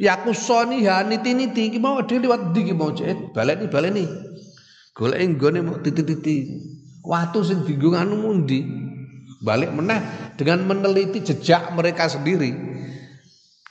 Ya 0.02 0.18
kusoni 0.18 0.82
ha 0.88 1.06
niti-niti 1.06 1.70
iki 1.70 1.78
mau 1.78 2.02
dhewe 2.02 2.26
liwat 2.26 2.50
ndi 2.50 2.60
iki 2.66 2.74
mau 2.74 2.90
cek 2.90 3.30
baleni 3.30 3.70
baleni. 3.70 4.04
Golek 4.98 5.20
nggone 5.38 5.62
mau 5.62 5.78
titi-titi. 5.78 6.58
Watu 7.06 7.46
sing 7.46 7.62
dienggo 7.62 7.94
anu 7.94 8.18
mundi. 8.18 8.66
Balik 9.46 9.70
meneh 9.70 10.02
dengan 10.34 10.66
meneliti 10.66 11.22
jejak 11.22 11.70
mereka 11.78 12.10
sendiri. 12.10 12.71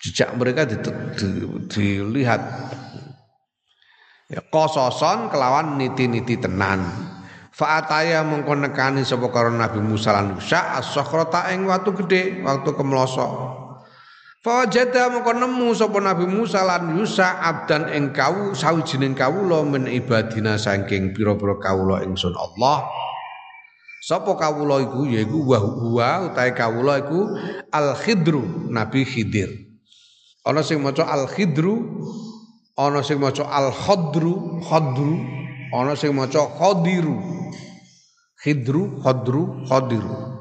Jejak 0.01 0.33
mereka 0.33 0.65
di, 0.65 0.81
di, 0.81 1.27
dilihat. 1.69 2.41
Ya 4.31 4.41
kososon 4.49 5.29
kelawan 5.29 5.77
niti-niti 5.77 6.41
tenan. 6.41 6.81
Fa'ataya 7.51 8.25
mengko 8.25 8.57
nekani 8.57 9.05
sapa 9.05 9.29
karo 9.29 9.53
Nabi 9.53 9.83
Musa 9.83 10.15
lan 10.15 10.39
Musa 10.39 10.79
as-sakhrata 10.79 11.51
ing 11.53 11.67
watu 11.67 11.93
gede, 11.93 12.41
waktu 12.41 12.73
kemlosok. 12.73 13.61
Fawajada 14.41 15.13
mongko 15.13 15.37
nemu 15.37 15.69
sapa 15.77 16.01
Nabi 16.01 16.25
Musa 16.25 16.65
lan 16.65 16.97
Yusa 16.97 17.45
abdan 17.45 17.93
ing 17.93 18.09
kawu 18.09 18.57
sawijining 18.57 19.13
kawula 19.13 19.61
men 19.61 19.85
ibadina 19.85 20.57
saking 20.57 21.13
pira-pira 21.13 21.61
kawula 21.61 22.01
ingsun 22.01 22.33
Allah. 22.33 22.89
Sapa 24.01 24.33
kawula 24.33 24.81
iku 24.81 25.05
yaiku 25.05 25.45
wa 25.45 25.61
huwa 25.61 26.33
utahe 26.33 26.57
kawula 26.57 27.05
iku 27.05 27.37
Al 27.69 27.93
Khidru 27.93 28.73
Nabi 28.73 29.05
Khidir. 29.05 29.70
Ana 30.41 30.65
sing 30.65 30.81
maca 30.81 31.05
Al 31.05 31.29
Khidru, 31.29 31.77
ana 32.73 33.05
sing 33.05 33.21
maca 33.21 33.45
Al 33.45 33.69
Khadru, 33.69 34.61
Khadru, 34.65 35.13
ana 35.69 35.93
sing 35.93 36.17
maca 36.17 36.49
Khadiru. 36.57 37.17
Khidru, 38.41 39.01
Khadru, 39.05 39.69
Khadiru. 39.69 40.31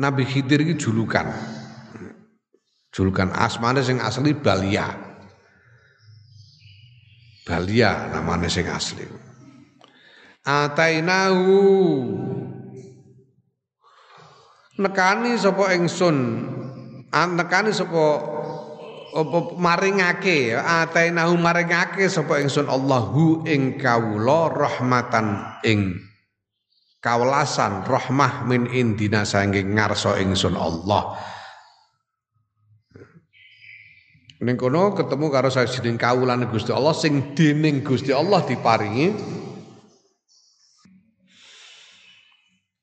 Nabi 0.00 0.24
Khidir 0.24 0.64
iki 0.64 0.80
julukan. 0.80 1.28
Julukan 2.88 3.28
asmane 3.36 3.84
sing 3.84 4.00
asli 4.00 4.32
Balia. 4.32 4.88
Balia 7.44 8.08
namanya 8.08 8.48
sing 8.48 8.64
asli. 8.64 9.04
Atainahu 10.40 11.52
nekani 14.80 15.36
sapa 15.36 15.76
ingsun 15.76 16.48
nekani 17.10 17.74
sapa 17.74 18.22
apa 19.10 19.38
maringake 19.58 20.54
ya 20.54 20.86
atainahu 20.86 21.34
maringake 21.34 22.06
sapa 22.06 22.38
ingsun 22.38 22.70
Allahu 22.70 23.42
ing 23.42 23.74
kawula 23.74 24.54
rahmatan 24.54 25.58
ing 25.66 25.98
kawelasan 27.02 27.82
rahmah 27.82 28.46
min 28.46 28.70
indina 28.70 29.26
saking 29.26 29.74
ngarsa 29.74 30.22
ingsun 30.22 30.54
Allah. 30.54 31.18
Ning 34.40 34.56
kono 34.56 34.96
ketemu 34.96 35.26
karo 35.28 35.52
sajining 35.52 36.00
kawulane 36.00 36.48
Gusti 36.48 36.72
Allah 36.72 36.96
sing 36.96 37.36
dening 37.36 37.84
Gusti 37.84 38.08
Allah 38.08 38.40
diparingi 38.40 39.12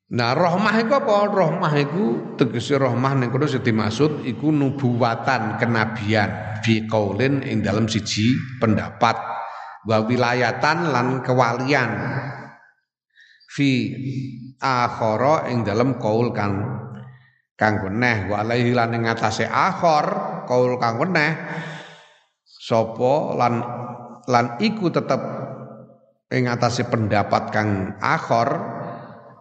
Nah, 0.07 0.31
rahmah 0.31 0.87
iku 0.87 1.03
apa? 1.03 1.27
Rahmah 1.27 1.73
iku 1.83 2.03
tegese 2.39 2.79
rahmah 2.79 3.19
ning 3.19 3.27
kono 3.27 3.43
sing 3.43 3.59
dimaksud 3.59 4.23
iku 4.23 4.55
nubuwatan 4.55 5.59
kenabian 5.59 6.63
fi 6.63 6.87
qaulin 6.87 7.43
ing 7.43 7.59
dalam 7.59 7.91
siji 7.91 8.31
pendapat 8.55 9.19
wa 9.83 9.97
wilayatan 10.07 10.95
lan 10.95 11.19
kewalian 11.19 11.91
fi 13.51 13.69
akhara 14.63 15.51
ing 15.51 15.67
dalam 15.67 15.99
kaul 15.99 16.31
kang 16.31 16.55
kang 17.59 17.83
weneh 17.83 18.31
wa 18.31 18.47
alaihi 18.47 18.71
lan 18.71 18.95
ing 18.95 19.11
ngatasé 19.11 19.43
akhir 19.43 20.05
kaul 20.47 20.79
kang 20.79 21.03
weneh 21.03 21.35
sapa 22.47 23.35
lan 23.35 23.59
lan 24.23 24.55
iku 24.63 24.87
tetep 24.87 25.19
ing 26.31 26.47
ngatasé 26.47 26.87
pendapat 26.87 27.51
kang 27.51 27.99
akhir 27.99 28.76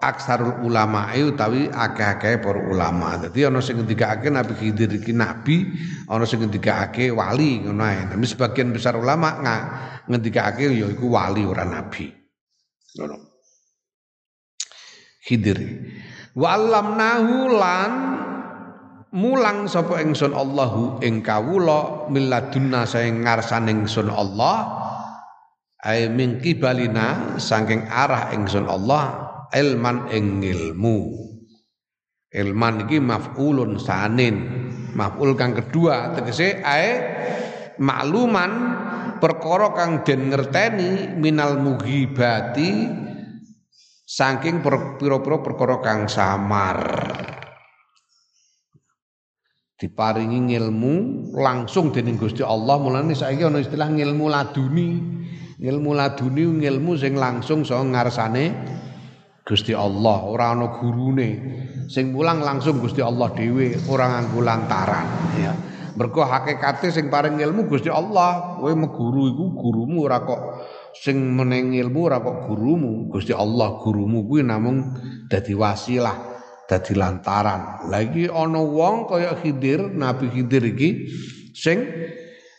aksarul 0.06 0.62
ulama 0.62 1.10
utawi 1.10 1.66
akeh-akeh 1.66 2.38
para 2.38 2.60
ulama. 2.62 3.18
Dadi 3.18 3.42
ana 3.42 3.58
sing 3.58 3.82
ngendikake 3.82 4.30
Nabi 4.30 4.54
Khidir 4.54 4.90
iki 4.94 5.10
nabi, 5.10 5.66
ana 6.06 6.22
sing 6.22 6.46
ngendikake 6.46 7.10
wali 7.10 7.66
ngono. 7.66 8.14
Tapi 8.14 8.24
sebagian 8.26 8.70
besar 8.70 8.94
ulama 8.94 9.42
ngendikake 10.06 10.70
ya 10.70 10.86
iku 10.86 11.10
wali 11.10 11.42
ora 11.42 11.66
nabi. 11.66 12.06
Ngono. 12.94 13.16
Khidir. 15.26 15.58
Wa 16.38 16.54
allamnahu 16.54 17.34
lan 17.58 17.92
mulang 19.16 19.66
sapa 19.66 19.98
ingsun 20.04 20.36
Allahu 20.36 21.02
ing 21.02 21.24
kawula 21.24 22.06
milladunna 22.12 22.86
saing 22.86 23.26
ngarsane 23.26 23.72
ingsun 23.72 24.12
Allah 24.12 24.86
ay 25.82 26.10
min 26.12 26.38
kibalina 26.38 27.38
saking 27.40 27.88
arah 27.88 28.30
ingsun 28.36 28.68
Allah 28.68 29.25
ilman 29.54 30.10
ing 30.10 30.42
ilmu. 30.42 30.98
Ilman 32.32 32.88
iki 32.88 32.98
maf'ulun 32.98 33.78
sanin. 33.78 34.36
Maf'ul 34.96 35.36
kang 35.36 35.52
kedua 35.52 36.16
tegese 36.16 36.64
ae 36.64 36.90
makluman 37.76 38.52
perkara 39.20 39.72
kang 39.76 40.00
den 40.04 40.32
ngerteni 40.32 41.16
minal 41.20 41.60
mughibati 41.60 42.88
saking 44.06 44.64
pira-pira 44.64 45.38
perkara 45.44 45.76
kang 45.84 46.08
samar. 46.08 46.80
Diparingi 49.76 50.56
ilmu 50.56 50.94
langsung 51.36 51.92
dening 51.92 52.16
Gusti 52.16 52.40
Allah. 52.40 52.80
Mulane 52.80 53.12
saiki 53.12 53.44
ana 53.44 53.60
istilah 53.60 53.92
ilmu 53.92 54.24
laduni. 54.32 54.88
Ilmu 55.60 55.90
laduni 55.92 56.64
ilmu 56.64 56.96
sing 56.96 57.16
langsung 57.16 57.64
saka 57.64 57.84
ngarsane 57.84 58.44
Gusti 59.46 59.70
Allah 59.70 60.26
ora 60.26 60.50
ana 60.58 60.74
gurune. 60.74 61.30
Sing 61.86 62.10
mulang 62.10 62.42
langsung 62.42 62.82
Gusti 62.82 62.98
Allah 62.98 63.30
dhewe 63.30 63.78
ora 63.86 64.10
nganggo 64.10 64.42
lantaran. 64.42 65.06
Ya. 65.38 65.54
Mergo 65.94 66.26
hakikate 66.26 66.90
sing 66.90 67.06
paring 67.06 67.38
ilmu 67.38 67.70
Gusti 67.70 67.86
Allah. 67.86 68.58
Kowe 68.58 68.74
meguru 68.74 69.30
iku 69.30 69.44
gurumu 69.54 70.02
ora 70.02 70.26
kok 70.26 70.66
sing 70.98 71.38
meneng 71.38 71.78
ilmu 71.78 72.10
ora 72.10 72.18
kok 72.18 72.50
gurumu. 72.50 73.06
Gusti 73.06 73.30
Allah 73.30 73.78
gurumu 73.78 74.26
kuwi 74.26 74.42
namung 74.42 74.98
dadi 75.30 75.54
wasilah 75.54 76.18
dadi 76.66 76.98
lantaran. 76.98 77.86
Lagi 77.86 78.26
ana 78.26 78.58
wong 78.58 79.06
kaya 79.06 79.38
Khidir 79.38 79.94
Nabi 79.94 80.26
Khidir 80.26 80.74
iki 80.74 80.90
sing 81.54 81.86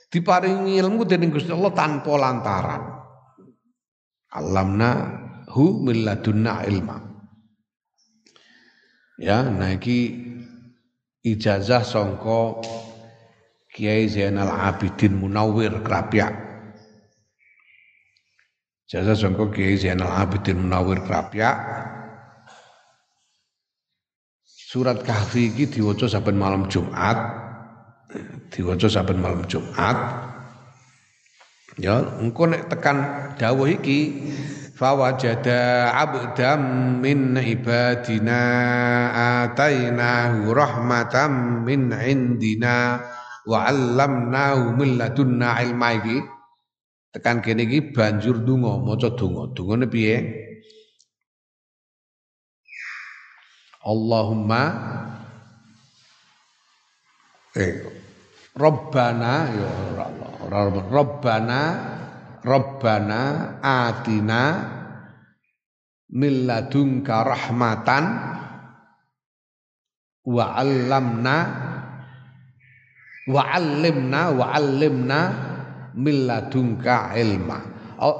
diparingi 0.07 0.79
ilmu 0.79 1.03
dening 1.03 1.35
Gusti 1.35 1.51
Allah 1.51 1.75
tanpa 1.75 2.15
lantaran. 2.15 2.95
Alamna 4.31 5.16
hu 5.57 5.81
milladunna 5.81 6.61
ilma 6.69 7.01
ya 9.17 9.49
nah 9.49 9.73
iki 9.73 10.13
ijazah 11.25 11.81
songko 11.81 12.61
Kiai 13.77 14.09
Zainal 14.09 14.49
Abidin 14.49 15.21
Munawir 15.21 15.85
Krapyak 15.85 16.47
Jasa 18.87 19.19
sangka 19.19 19.51
Kiai 19.51 19.75
Zainal 19.75 20.07
Abidin 20.07 20.63
Munawir 20.63 21.03
Krapya. 21.03 21.59
Surat 24.47 25.03
Kahfi 25.03 25.51
iki 25.51 25.67
diwaca 25.67 26.07
saben 26.07 26.39
malam 26.39 26.71
Jumat. 26.71 27.19
Diwaca 28.47 28.87
saben 28.87 29.19
malam 29.19 29.43
Jumat. 29.51 29.95
Ya, 31.75 31.99
engko 32.23 32.47
nek 32.47 32.71
tekan 32.71 32.97
dawuh 33.35 33.67
iki 33.67 34.23
fawajada 34.77 35.89
abdam 35.97 36.61
min 37.01 37.33
ibadina 37.33 38.41
atainahu 39.41 40.53
rahmatam 40.53 41.65
min 41.65 41.89
indina 41.89 43.01
wa 43.49 43.65
'allamnahu 43.65 44.77
min 44.77 45.01
ladunna 45.01 45.57
ilma 45.65 45.97
iki. 45.97 46.21
Tekan 47.09 47.41
kene 47.41 47.65
iki 47.65 47.89
banjur 47.89 48.45
donga 48.45 48.77
maca 48.77 49.09
donga. 49.17 49.49
Dongane 49.57 49.89
piye? 49.89 50.15
Allahumma 53.87 54.61
eh 57.55 57.71
Rabbana 58.51 59.33
ya 59.47 59.69
Allah 59.95 60.75
Rabbana 60.91 61.61
Rabbana 62.45 63.57
atina 63.59 64.41
milladunka 66.13 67.25
rahmatan 67.25 68.05
wa 70.27 70.45
'allamna 70.55 71.37
wa 73.27 73.41
'allimna 73.41 74.21
wa 74.37 74.45
'allimna 74.53 75.19
milladunka 75.97 77.17
ilma. 77.17 77.57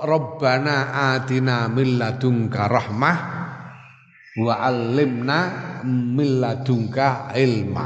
Rabbana 0.01 0.75
atina 1.13 1.69
milladunka 1.69 2.65
rahmah 2.65 3.17
wa 4.41 4.53
'allimna 4.57 5.39
milladunka 5.85 7.37
ilma. 7.37 7.85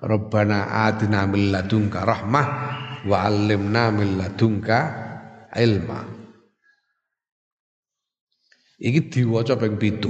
Rabbana 0.00 0.88
atina 0.88 1.24
milladunka 1.24 2.04
rahmah 2.04 2.69
wa 3.06 3.16
'allimna 3.24 3.94
milladunka 3.94 4.78
ilma. 5.56 6.00
Iki 8.80 9.00
diwaca 9.12 9.60
ping 9.60 9.76
7. 9.76 10.08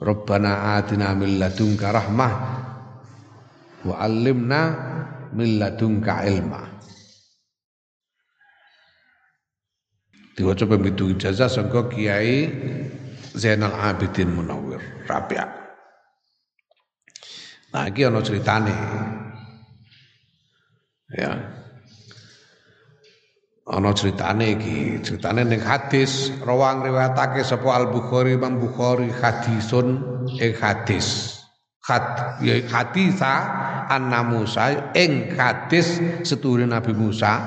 Rabbana 0.00 0.80
atina 0.80 1.12
milladunka 1.12 1.90
rahmah 1.92 2.32
wa 3.84 3.94
'allimna 3.98 4.60
milladunka 5.34 6.24
ilma. 6.26 6.62
Diwaca 10.38 10.64
ping 10.64 10.82
7 10.86 11.14
ijazah 11.18 11.50
sangka 11.50 11.90
Kiai 11.90 12.48
Zainal 13.34 13.74
Abidin 13.74 14.34
Munawir 14.34 14.82
Rabi'a. 15.06 15.46
Nah, 17.70 17.86
iki 17.86 18.02
ana 18.02 18.18
ceritane. 18.18 18.74
Ya. 21.14 21.59
Ana 23.70 23.94
ceritane 23.94 24.58
iki, 24.58 24.98
ceritane 24.98 25.46
ning 25.46 25.62
hadis 25.62 26.34
rawang 26.42 26.82
riwayatake 26.82 27.46
sapa 27.46 27.70
Al 27.78 27.86
Bukhari 27.94 28.34
Imam 28.34 28.58
Bukhari 28.58 29.14
hadisun 29.14 30.02
ing 30.42 30.52
hadis. 30.58 31.38
Had 31.86 32.38
ya 32.42 32.58
hadisa 32.66 33.34
anna 33.86 34.26
Musa 34.26 34.90
ing 34.98 35.38
hadis 35.38 36.02
setuhune 36.26 36.66
Nabi 36.66 36.92
Musa 36.92 37.40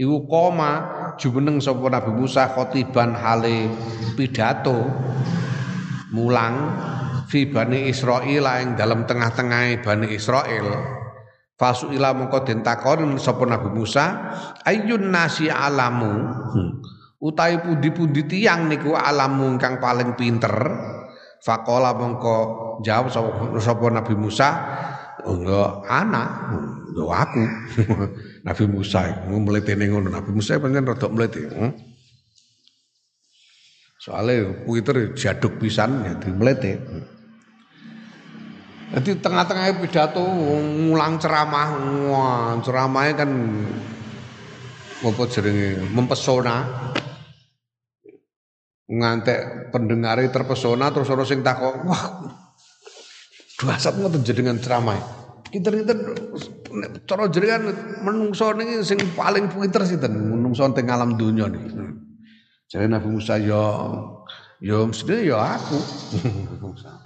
iku 0.00 0.24
koma 0.24 0.72
jumeneng 1.20 1.60
sapa 1.60 1.84
Nabi 1.84 2.16
Musa 2.16 2.48
khotiban 2.56 3.12
hale 3.12 3.68
pidato 4.16 4.88
mulang 6.16 6.56
fi 7.28 7.44
Bani 7.44 7.92
Israil 7.92 8.44
ing 8.64 8.74
dalam 8.74 9.04
tengah-tengah 9.04 9.84
Bani 9.84 10.16
Israel 10.16 10.66
Fasu 11.56 11.88
ila 11.88 12.12
mongko 12.12 12.44
den 12.44 12.60
takon 12.60 13.16
sapa 13.16 13.48
Nabi 13.48 13.72
Musa 13.72 14.04
ayyun 14.62 15.08
nasi 15.08 15.48
alamu? 15.48 16.12
Hmm. 16.52 16.72
utawi 17.16 17.56
pundi-pundi 17.64 18.28
tiyang 18.28 18.68
niku 18.68 18.92
alamu 18.92 19.56
ingkang 19.56 19.80
paling 19.80 20.12
pinter. 20.20 20.52
Fakola 21.40 21.96
mongko 21.96 22.36
jawab 22.84 23.08
sapa 23.56 23.86
Nabi 23.88 24.14
Musa 24.20 24.48
enggak 25.24 25.88
anak 25.88 26.28
enggak 26.92 27.08
aku. 27.24 27.44
Nabi 28.46 28.64
Musa 28.68 29.00
mletene 29.32 29.84
ngono. 29.88 30.12
Nabi 30.12 30.30
Musa 30.36 30.60
pancen 30.60 30.84
rada 30.84 31.08
mlete 31.08 31.40
hmm. 31.48 31.72
soalnya 33.96 34.62
Twitter 34.62 35.16
jaduk 35.18 35.58
pisan 35.58 36.06
ya 36.06 36.14
dimlete 36.20 36.78
jadi 38.86 39.18
tengah-tengah 39.18 39.82
pidato 39.82 40.22
ngulang 40.22 41.18
ceramah, 41.18 41.68
wah 42.06 42.54
ceramahnya 42.62 43.14
kan 43.18 43.30
apa 45.02 45.22
jenenge 45.26 45.82
mempesona. 45.90 46.56
Ngantek 48.86 49.74
pendengar 49.74 50.22
terpesona 50.30 50.94
terus 50.94 51.10
orang 51.10 51.26
sing 51.26 51.42
takok, 51.42 51.82
wah 51.82 52.02
dasar 53.58 53.98
ngoten 53.98 54.22
jenengan 54.22 54.62
ceramah. 54.62 54.94
Kinten-kinten 55.50 55.98
cara 57.10 57.26
jenengan 57.26 57.74
menungso 58.06 58.54
niki 58.54 58.86
sing 58.86 59.02
paling 59.18 59.50
pinter 59.50 59.82
sinten 59.82 60.14
menungso 60.14 60.62
teng 60.70 60.86
alam 60.86 61.18
dunya 61.18 61.50
niki. 61.50 61.74
Jadi 62.70 62.86
Nabi 62.86 63.08
Musa 63.10 63.34
ya 63.42 63.62
ya 64.62 64.78
mesti 64.86 65.26
ya 65.26 65.58
aku. 65.58 65.78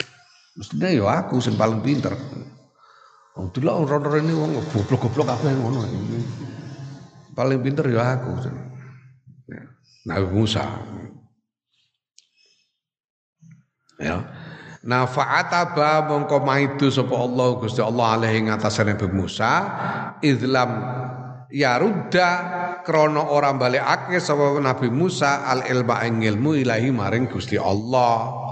Mestinya 0.59 0.89
ya 0.91 1.07
aku 1.23 1.39
sing 1.39 1.55
paling 1.55 1.79
pinter. 1.85 2.15
Oh, 3.39 3.47
delok 3.55 3.87
orang-orang 3.87 4.27
ini 4.27 4.35
wong 4.35 4.51
goblok-goblok 4.75 5.27
kabeh 5.31 5.55
ngono. 5.55 5.87
Paling 7.33 7.59
pinter 7.63 7.87
ya 7.87 8.19
aku. 8.19 8.31
Ya. 9.47 9.63
Nabi 10.11 10.27
Musa. 10.35 10.65
Ya. 14.01 14.17
Nah 14.81 15.05
fa'ataba 15.05 16.09
mongko 16.09 16.41
maidu 16.41 16.89
sapa 16.89 17.13
Allah 17.13 17.49
Gusti 17.61 17.85
Allah 17.85 18.17
alaihi 18.17 18.49
ngatasane 18.49 18.97
Nabi 18.97 19.13
Musa 19.13 19.53
idlam 20.25 20.71
ya 21.53 21.77
rudda 21.77 22.29
krana 22.81 23.29
ora 23.29 23.53
balekake 23.53 24.17
sapa 24.17 24.57
Nabi 24.57 24.89
Musa 24.89 25.45
al 25.45 25.69
ilma 25.69 26.01
ing 26.09 26.25
ilmu 26.25 26.65
ilahi 26.65 26.89
maring 26.97 27.29
Gusti 27.29 27.61
Allah 27.61 28.49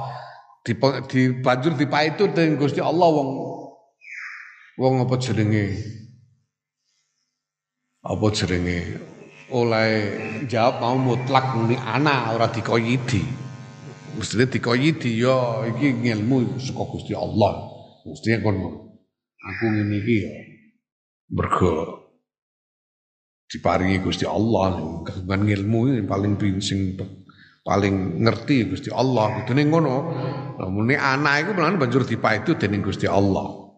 di, 0.68 0.76
di 1.08 1.22
banjur 1.40 1.72
dipaitu 1.72 2.28
dengan 2.28 2.60
Gusti 2.60 2.84
Allah 2.84 3.08
wong 3.08 3.30
wong 4.76 4.94
apa 5.08 5.16
jenenge? 5.16 5.80
Apa 8.04 8.28
jenenge? 8.36 9.00
Oleh 9.48 9.92
jawab 10.44 10.84
mau 10.84 10.96
mutlak 11.00 11.56
muni 11.56 11.80
ana 11.80 12.36
ora 12.36 12.52
dikoyidi. 12.52 13.24
Mestine 14.20 14.44
dikoyidi 14.44 15.24
ya 15.24 15.64
iki 15.64 16.04
ngilmu 16.04 16.60
saka 16.60 16.84
Gusti 16.84 17.16
Allah. 17.16 17.64
Mestine 18.04 18.44
kon 18.44 18.56
aku 19.40 19.64
ngene 19.72 19.96
iki 20.04 20.16
ya. 20.20 20.36
Mergo 21.32 21.72
diparingi 23.48 24.04
Gusti 24.04 24.28
Allah 24.28 25.00
kagungan 25.08 25.48
ilmu 25.48 25.80
ini 25.96 26.04
paling 26.04 26.36
sing 26.60 27.00
paling 27.68 28.24
ngerti 28.24 28.72
Gusti 28.72 28.88
Allah. 28.88 29.44
nih 29.44 29.66
ngono. 29.68 29.96
Namun 30.56 30.88
anak 30.96 31.44
itu 31.44 31.50
malah 31.52 31.76
banjur 31.76 32.08
dipaitu 32.08 32.56
dening 32.56 32.80
Gusti 32.80 33.04
Allah. 33.04 33.68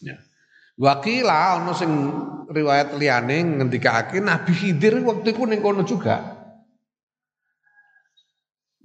Ya. 0.00 0.16
Wakila 0.80 1.60
ono 1.60 1.76
sing 1.76 1.92
riwayat 2.48 2.96
liyane 2.96 3.60
ngendikake 3.60 4.24
Nabi 4.24 4.56
Khidir 4.56 5.04
waktu 5.04 5.36
itu 5.36 5.44
ning 5.44 5.60
kono 5.60 5.84
juga. 5.84 6.40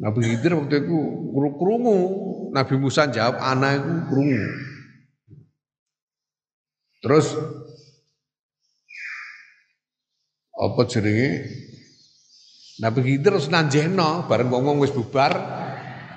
Nabi 0.03 0.20
Khidir 0.28 0.59
waktu 0.59 0.84
itu 0.84 0.97
krungu 1.55 1.99
Nabi 2.51 2.76
Musa 2.76 3.07
jawab 3.07 3.39
anak 3.39 3.80
itu 3.80 3.91
krungu. 4.11 4.43
Terus 6.99 7.28
apa 10.53 10.82
jenenge 10.91 11.30
Nabi 12.82 13.00
Khidir 13.06 13.38
terus 13.38 13.54
nanjeno 13.54 14.26
bareng 14.26 14.50
wong-wong 14.50 14.82
wis 14.82 14.90
bubar. 14.90 15.34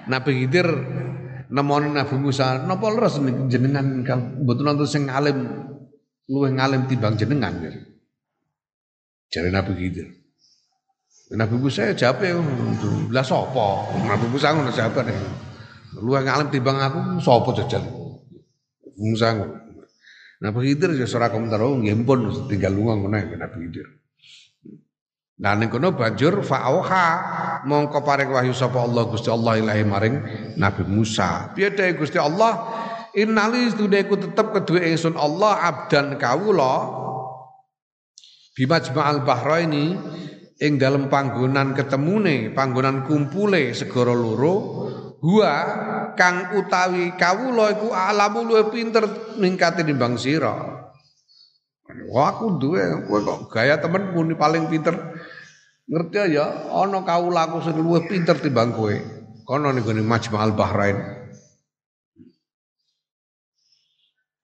Nabi 0.08 0.30
Khidir 0.40 0.64
nemoni 1.52 1.92
Nabi 1.92 2.16
Musa, 2.16 2.62
napa 2.64 2.88
leres 2.88 3.20
jenengan 3.50 4.06
mboten 4.40 4.64
nonton 4.64 4.88
sing 4.88 5.02
alim 5.12 5.44
luwih 6.30 6.56
ngalim 6.56 6.88
timbang 6.88 7.18
jenengan. 7.20 7.52
Jare 9.28 9.50
Nabi 9.52 9.72
Khidir. 9.76 10.06
Nabi 11.34 11.54
Musa 11.58 11.90
ya 11.90 11.94
jawab 12.06 12.22
ya, 12.22 12.38
lah 13.10 13.26
sapa? 13.26 13.90
Nabi 14.06 14.26
Musa 14.30 14.54
ngono 14.54 14.70
jawab 14.70 15.02
nih. 15.02 15.18
Luwih 15.98 16.22
ngalim 16.22 16.48
timbang 16.54 16.78
aku 16.78 17.18
sapa 17.18 17.50
jajal? 17.52 17.82
Musa 18.96 19.34
ngono. 19.34 19.54
Nabi 20.40 20.58
Khidir 20.70 20.94
ya 20.94 21.04
ora 21.18 21.28
komentar, 21.28 21.60
oh 21.60 21.76
nggih 21.76 21.98
tinggal 22.48 22.72
lunga 22.72 22.94
ngono 22.96 23.18
Nabi 23.36 23.56
Khidir. 23.66 24.05
Nah 25.36 25.52
ning 25.52 25.68
kono 25.68 25.92
banjur 25.92 26.40
fa'auha 26.40 27.06
mongko 27.68 28.00
paring 28.00 28.32
wahyu 28.32 28.56
sapa 28.56 28.80
Allah 28.80 29.04
Gusti 29.04 29.28
Allah 29.28 29.60
ilahi 29.60 29.84
maring 29.84 30.16
Nabi 30.56 30.82
Musa. 30.88 31.52
Piye 31.52 31.92
Gusti 31.92 32.16
Allah 32.16 32.72
innali 33.12 33.68
duneku 33.68 34.16
tetep 34.16 34.56
kedue 34.56 34.80
ingsun 34.80 35.12
Allah 35.12 35.60
abdan 35.60 36.16
kawula 36.16 36.88
bimajma'al 38.56 39.28
bahraini 39.28 39.92
ing 40.56 40.80
dalem 40.80 41.12
panggonan 41.12 41.76
ketemune, 41.76 42.56
panggonan 42.56 43.04
kumpule 43.04 43.76
segara 43.76 44.16
loro 44.16 44.88
gua 45.20 45.52
kang 46.16 46.56
utawi 46.56 47.12
kawula 47.20 47.76
iku 47.76 47.92
alamu 47.92 48.40
luwih 48.40 48.72
pinter 48.72 49.04
ningkate 49.36 49.84
nimbang 49.84 50.16
sira. 50.16 50.80
Wah 52.08 52.34
aku 52.34 52.56
duwe 52.56 52.82
kok 53.04 53.52
gaya 53.52 53.76
temen 53.76 54.16
muni 54.16 54.32
paling 54.32 54.72
pinter. 54.72 54.96
Ngerti 55.86 56.34
ya 56.34 56.74
ana 56.74 57.06
kawulaku 57.06 57.62
sing 57.62 57.78
luwih 57.78 58.10
pinter 58.10 58.34
timbang 58.42 58.74
kowe. 58.74 58.94
Kono 59.46 59.70
ning 59.70 59.86
gone 59.86 60.02
Majma'al 60.02 60.58
Bahrain. 60.58 60.98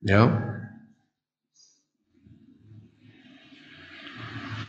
Ya. 0.07 0.23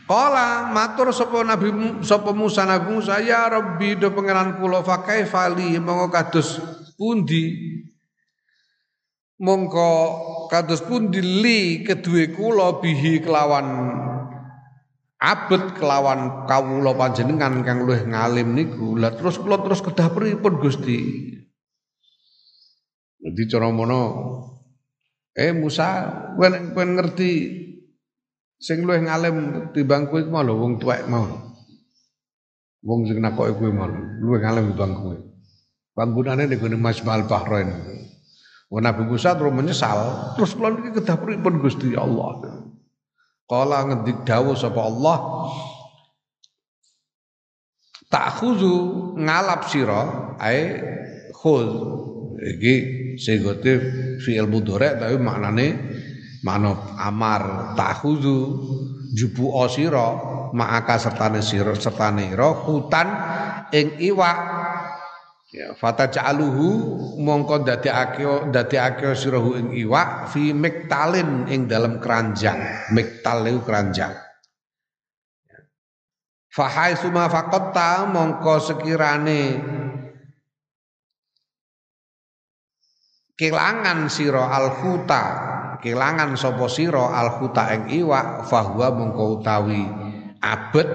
Kala 0.04 0.68
matur 0.74 1.14
sapa 1.14 1.46
Nabi 1.46 2.02
sapa 2.04 2.34
Musa 2.34 2.66
Nabi 2.66 2.98
Musa 2.98 3.22
ya 3.24 3.48
Rabbi 3.48 3.96
do 3.96 4.12
pangeran 4.12 4.58
kula 4.60 4.84
fa 4.84 5.00
kaifali 5.00 5.80
mongko 5.80 6.12
kados 6.12 6.60
pundi 6.98 7.56
mongko 9.40 9.90
kados 10.52 10.84
pundi 10.84 11.24
li 11.24 11.60
kedue 11.88 12.36
kula 12.36 12.84
bihi 12.84 13.24
kelawan 13.24 13.66
abet 15.24 15.80
kelawan 15.80 16.44
kawula 16.44 16.92
panjenengan 16.92 17.64
kang 17.64 17.88
luwih 17.88 18.04
ngalim 18.04 18.52
niku 18.52 19.00
lah 19.00 19.16
terus 19.16 19.40
kula 19.40 19.56
terus 19.64 19.80
kedah 19.80 20.12
pripun 20.12 20.60
Gusti 20.60 21.00
Jadi 23.24 23.42
cara 23.48 23.72
mono 23.72 24.02
eh 25.32 25.56
Musa 25.56 26.12
kowe 26.36 26.84
ngerti 26.84 27.64
Sing 28.64 28.80
luwih 28.88 29.04
ngalim 29.04 29.68
timbang 29.76 30.08
kowe 30.08 30.24
mau 30.24 30.40
lho 30.40 30.56
wong 30.56 30.80
tuwek 30.80 31.04
mau. 31.04 31.28
Wong 32.80 33.04
sing 33.04 33.20
nakoke 33.20 33.60
kowe 33.60 33.68
mau 33.68 33.92
luwih 33.92 34.40
ngalim 34.40 34.72
timbang 34.72 34.96
kowe. 34.96 35.16
Panggunane 35.92 36.48
ning 36.48 36.56
gone 36.56 36.80
Majmal 36.80 37.28
Bahrain. 37.28 37.68
Wong 38.72 38.80
Nabi 38.80 39.04
Musa 39.04 39.36
terus 39.36 39.52
menyesal, 39.52 40.32
terus 40.40 40.56
kula 40.56 40.72
niki 40.72 40.96
kedah 40.96 41.20
pripun 41.20 41.60
Gusti 41.60 41.92
Allah. 41.92 42.63
Kala 43.44 43.84
ngendik 43.84 44.24
dawuh 44.24 44.56
sapa 44.56 44.80
Allah 44.80 45.18
Ta'khuzu 48.08 48.74
ngalap 49.18 49.66
sira 49.66 50.34
ae 50.38 50.78
khuz 51.34 51.66
iki 52.38 52.74
segote 53.18 53.72
fi'il 54.22 54.46
mudhari 54.46 54.94
tapi 54.94 55.18
maknane 55.18 55.66
manop 56.46 56.78
amar. 56.94 57.74
Takhuzu 57.74 58.38
jubu 59.18 59.50
osiro 59.50 60.50
ma'aka 60.54 60.94
sertane 61.00 61.42
sira 61.42 61.74
sertane 61.74 62.30
ira 62.30 62.54
hutan 62.54 63.08
ing 63.74 63.98
iwak 63.98 64.38
ya 65.54 65.70
fata 65.78 66.10
ja'aluhu 66.10 66.66
mongko 67.22 67.62
dadekake 67.62 68.50
dadekake 68.50 69.14
sirahu 69.14 69.54
ing 69.54 69.68
iwak 69.86 70.26
fi 70.34 70.50
miktalin 70.50 71.46
ing 71.46 71.70
dalam 71.70 72.02
keranjang. 72.02 72.90
Miktal 72.90 73.46
iku 73.46 73.62
keranjang. 73.62 74.18
Fahai 76.50 76.98
suma 76.98 77.30
fakotta 77.30 78.10
mongko 78.10 78.54
sekirane 78.58 79.42
kelangan 83.38 84.10
siro 84.10 84.42
al 84.42 84.70
huta 84.78 85.24
kelangan 85.82 86.38
sapa 86.38 86.70
sira 86.70 87.10
al 87.10 87.38
khuta 87.38 87.74
ing 87.74 87.82
iwak 87.90 88.46
fahuwa 88.46 88.94
mengko 88.94 89.42
utawi 89.42 89.82
abet 90.38 90.88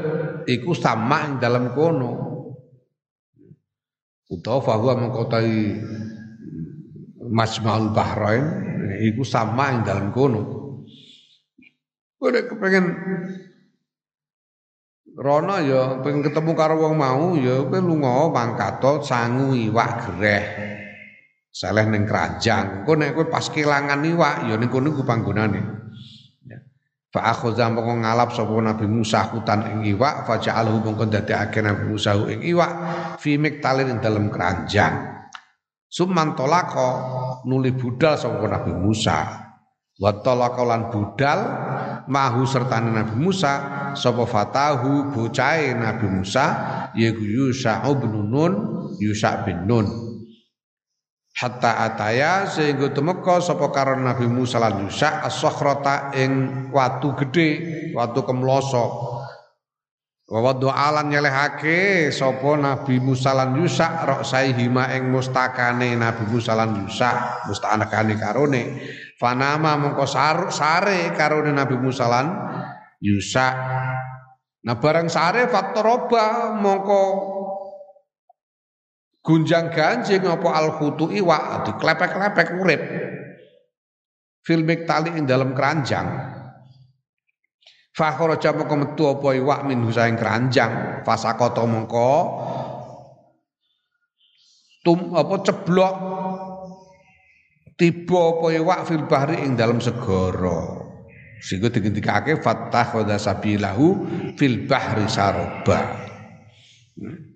iku 0.47 0.71
sama 0.71 1.27
ing 1.27 1.43
dalam 1.43 1.75
kono 1.75 2.28
utawa 4.29 4.61
fahuwa 4.61 4.93
mengko 4.95 5.25
utawi 5.25 5.81
majmaul 7.33 7.91
bahrain 7.91 8.45
iku 9.09 9.25
sama 9.25 9.73
ing 9.73 9.81
dalam 9.83 10.13
kono 10.13 10.59
Gue 12.19 12.35
kepengen 12.35 12.85
Rono 15.19 15.55
ya 15.59 15.99
pengen 15.99 16.23
ketemu 16.23 16.51
karo 16.55 16.79
wong 16.79 16.95
mau 16.95 17.35
ya 17.35 17.63
kowe 17.63 17.79
lunga 17.79 18.31
mangkato 18.31 19.03
sangu 19.03 19.51
iwak 19.51 20.15
greh 20.15 20.43
saleh 21.51 21.83
ning 21.91 22.07
keranjang. 22.07 22.83
Engko 22.83 22.95
nek 22.95 23.15
kowe 23.19 23.27
pas 23.27 23.43
kelangan 23.51 23.99
iwak 23.99 24.47
ya 24.47 24.55
ning 24.55 24.71
kono 24.71 24.95
ku 24.95 25.03
panggonane. 25.03 25.88
Fa 27.09 27.33
akhadha 27.33 27.73
mongko 27.73 28.05
ngalap 28.05 28.29
sapa 28.37 28.53
Nabi 28.61 28.85
Musa 28.85 29.33
hutan 29.33 29.65
ing 29.65 29.79
iwak 29.97 30.29
fa 30.29 30.37
ja'alhu 30.37 30.85
mongko 30.85 31.09
dadekake 31.09 31.65
Nabi 31.65 31.89
Musa 31.89 32.13
ing 32.29 32.45
iwak 32.45 32.71
fi 33.17 33.33
miktalin 33.41 33.97
ing 33.97 33.97
dalem 33.97 34.29
keranjang. 34.29 35.25
Summan 35.89 36.37
tolako 36.37 36.89
nuli 37.49 37.73
budal 37.73 38.13
sapa 38.13 38.45
Nabi 38.45 38.77
Musa. 38.77 39.49
Wa 39.99 40.21
talaka 40.21 40.61
lan 40.63 40.93
budal 40.93 41.39
mahu 42.05 42.45
serta 42.45 42.77
Nabi 42.77 43.17
Musa 43.17 43.53
sapa 43.97 44.23
fatahu 44.29 45.09
bocahe 45.09 45.73
Nabi 45.73 46.07
Musa 46.13 46.45
yaiku 46.93 47.25
Yusa 47.25 47.81
bin 47.97 48.29
Nun 48.29 48.53
Yusa 49.01 49.43
bin 49.43 49.65
Nun 49.65 50.08
hatta 51.39 51.87
ataya 51.87 52.43
sehingga 52.51 52.91
temeka 52.91 53.39
sapa 53.39 53.71
karo 53.71 53.95
Nabi 53.95 54.27
Musa 54.27 54.59
lan 54.59 54.83
Yusa 54.83 55.23
as-sakhrata 55.23 56.11
ing 56.19 56.67
watu 56.75 57.15
gedhe 57.15 57.49
watu 57.95 58.27
kemloso. 58.27 59.15
Wa 60.29 60.53
alan 60.53 61.09
nyelehake 61.09 62.11
sapa 62.11 62.59
Nabi 62.59 62.99
Musa 62.99 63.31
lan 63.31 63.55
rok 63.55 64.21
hima 64.29 64.91
ing 64.93 65.09
mustakane 65.09 65.95
Nabi 65.95 66.27
Musa 66.27 66.53
lan 66.59 66.75
Yusa 66.85 67.47
mustakane 67.47 68.19
karone. 68.19 68.63
Fanama 69.15 69.79
mongko 69.79 70.05
sare 70.51 71.15
karone 71.15 71.55
Nabi 71.55 71.79
Musa 71.79 72.05
lan 72.11 72.27
Yusa 72.99 73.47
nah 74.59 74.75
barang 74.75 75.07
sare 75.07 75.47
fattoroba 75.47 76.51
mongko 76.59 77.03
gunjang 79.29 79.69
ganjing 79.69 80.25
apa 80.25 80.49
al 80.49 80.73
khutu 80.81 81.13
iwa 81.13 81.61
diklepek-klepek 81.61 82.49
urip. 82.57 82.81
Fil 84.41 84.65
tali 84.89 85.13
ing 85.13 85.29
dalam 85.29 85.53
keranjang. 85.53 86.09
Fakhara 87.93 88.41
mongko 88.41 88.75
metu 88.79 89.03
apa 89.05 89.27
iwak 89.37 89.69
min 89.69 89.85
husaing 89.85 90.17
keranjang. 90.17 91.05
Fasakata 91.05 91.61
mongko 91.69 92.13
tum 94.81 95.13
apa 95.13 95.35
ceblok. 95.45 95.95
Tiba 97.77 98.19
apa 98.33 98.45
iwak 98.49 98.79
fil 98.89 99.05
bahri 99.05 99.45
ing 99.45 99.53
dalam 99.53 99.77
segara. 99.77 100.89
Sehingga 101.39 101.69
digendikake 101.69 102.41
fattah 102.41 102.97
sabilahu 103.15 103.87
fil 104.35 104.67
bahri 104.67 105.07
saroba 105.07 105.79
hmm. 106.99 107.28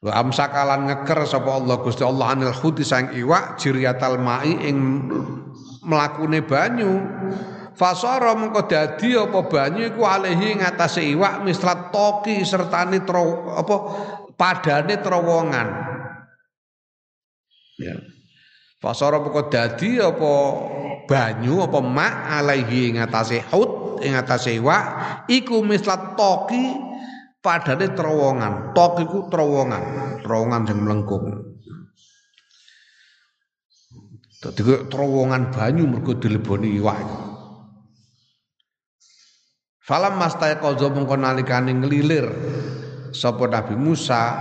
Wa 0.00 0.16
amsakalan 0.16 0.88
ngeker 0.88 1.28
sapa 1.28 1.60
Allah 1.60 1.76
Gusti 1.84 2.00
Allah 2.00 2.32
anil 2.32 2.56
khuti 2.56 2.80
sang 2.80 3.12
iwak 3.12 3.60
jiriyatal 3.60 4.16
mai 4.16 4.48
ing 4.64 5.04
mlakune 5.84 6.40
banyu. 6.40 7.04
Fasara 7.76 8.32
mengko 8.32 8.64
dadi 8.64 9.12
apa 9.12 9.44
banyu 9.44 9.92
iku 9.92 10.04
alehi 10.08 10.56
ngatasé 10.56 11.04
iwak 11.12 11.44
mislat 11.44 11.92
toki 11.92 12.44
sertane 12.48 13.04
tro 13.04 13.52
apa 13.52 13.76
padane 14.40 14.96
terowongan. 14.96 15.68
Ya. 17.76 18.00
Fasara 18.80 19.20
mengko 19.20 19.52
dadi 19.52 20.00
apa 20.00 20.32
banyu 21.04 21.60
apa 21.60 21.78
mak 21.84 22.40
alaihi 22.40 22.96
ngatasé 22.96 23.44
hut 23.52 24.00
ing 24.00 24.16
ngatasé 24.16 24.56
iwak 24.56 24.84
iku 25.28 25.60
mislat 25.60 26.16
toki 26.16 26.88
padane 27.40 27.96
terowongan 27.96 28.76
tok 28.76 29.00
iku 29.00 29.18
terowongan 29.32 29.82
terowongan 30.20 30.62
sing 30.68 30.78
melengkung. 30.84 31.24
Dadi 34.40 34.88
terowongan 34.88 35.52
banyu 35.52 35.84
mergo 35.84 36.16
dileboni 36.16 36.80
iwak 36.80 36.96
Falam 39.84 40.22
mastai 40.22 40.56
kozo 40.62 40.86
mengko 40.94 41.18
nalikane 41.18 41.74
ngelilir 41.74 42.30
sapa 43.10 43.50
Nabi 43.50 43.74
Musa. 43.74 44.38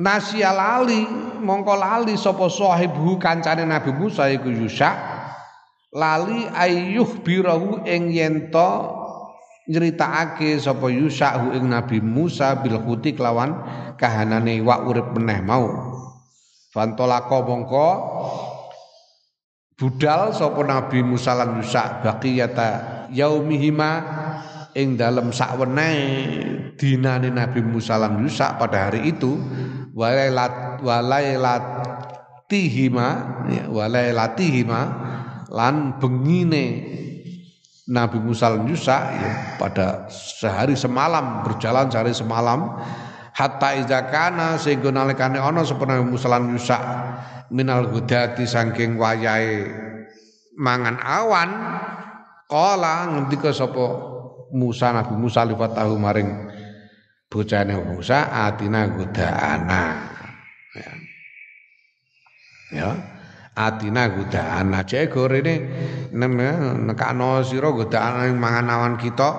Nasya 0.00 0.56
lali 0.56 1.04
mongko 1.44 1.76
lali 1.76 2.16
sapa 2.16 2.48
sahibu 2.48 3.20
kancane 3.20 3.68
Nabi 3.68 3.92
Musa 3.92 4.32
iku 4.32 4.48
Yusa 4.48 5.19
lali 5.90 6.46
ayyuh 6.46 7.22
birahu 7.22 7.82
ing 7.86 8.14
yento 8.14 9.00
nyeritakake 9.70 10.58
sapa 10.58 10.90
Yusa 10.90 11.54
ing 11.54 11.70
Nabi 11.70 12.02
Musa 12.02 12.58
bil 12.58 12.82
khuti 12.82 13.14
kelawan 13.14 13.54
kahanane 13.94 14.58
wa 14.62 14.82
urip 14.86 15.14
meneh 15.14 15.42
mau. 15.42 15.68
Fantolako 16.70 17.42
mongko 17.46 17.88
budal 19.78 20.34
sapa 20.34 20.62
Nabi 20.66 21.02
Musa 21.06 21.34
lan 21.38 21.56
Yusa 21.58 22.02
baqiyata 22.02 22.68
yaumihima 23.10 23.90
ing 24.74 24.94
dalem 24.94 25.34
sakwene 25.34 25.90
dinane 26.78 27.30
Nabi 27.30 27.62
Musa 27.62 27.98
lan 27.98 28.22
Yusa 28.22 28.58
pada 28.58 28.90
hari 28.90 29.08
itu 29.10 29.38
walailat 29.94 30.82
walailatihima 30.86 33.06
ya, 33.50 33.66
walailatihima 33.66 34.80
lan 35.50 35.98
bengine 35.98 36.64
Nabi 37.90 38.22
Musa 38.22 38.54
lan 38.54 38.70
Yusa 38.70 38.96
ya, 39.18 39.30
pada 39.58 40.06
sehari 40.06 40.78
semalam 40.78 41.42
berjalan 41.42 41.90
sehari 41.90 42.14
semalam 42.14 42.78
hatta 43.34 43.74
izakana 43.82 44.54
sehingga 44.62 44.94
nalikane 44.94 45.42
ana 45.42 45.66
sapa 45.66 45.90
Nabi 45.90 46.06
Musa 46.06 46.30
lan 46.30 46.54
Yusa 46.54 46.78
minal 47.50 47.90
hudati 47.90 48.46
saking 48.46 48.94
wayahe 48.94 49.66
mangan 50.54 51.02
awan 51.02 51.50
kala 52.46 53.10
ngendika 53.10 53.50
sapa 53.50 54.06
Musa 54.54 54.94
Nabi 54.94 55.14
Musa 55.18 55.42
liwat 55.42 55.74
tahu 55.74 55.98
maring 55.98 56.30
bocahane 57.26 57.74
Musa 57.90 58.30
atina 58.30 58.86
godana 58.86 59.82
ya. 60.78 60.92
Ya 62.70 63.09
atina 63.68 64.08
godana 64.08 64.80
cek 64.86 65.12
gorene 65.12 65.54
nekano 66.12 67.44
sira 67.44 67.68
godaan 67.68 68.36
mangan 68.40 68.72
awan 68.72 68.94
kita. 68.96 69.30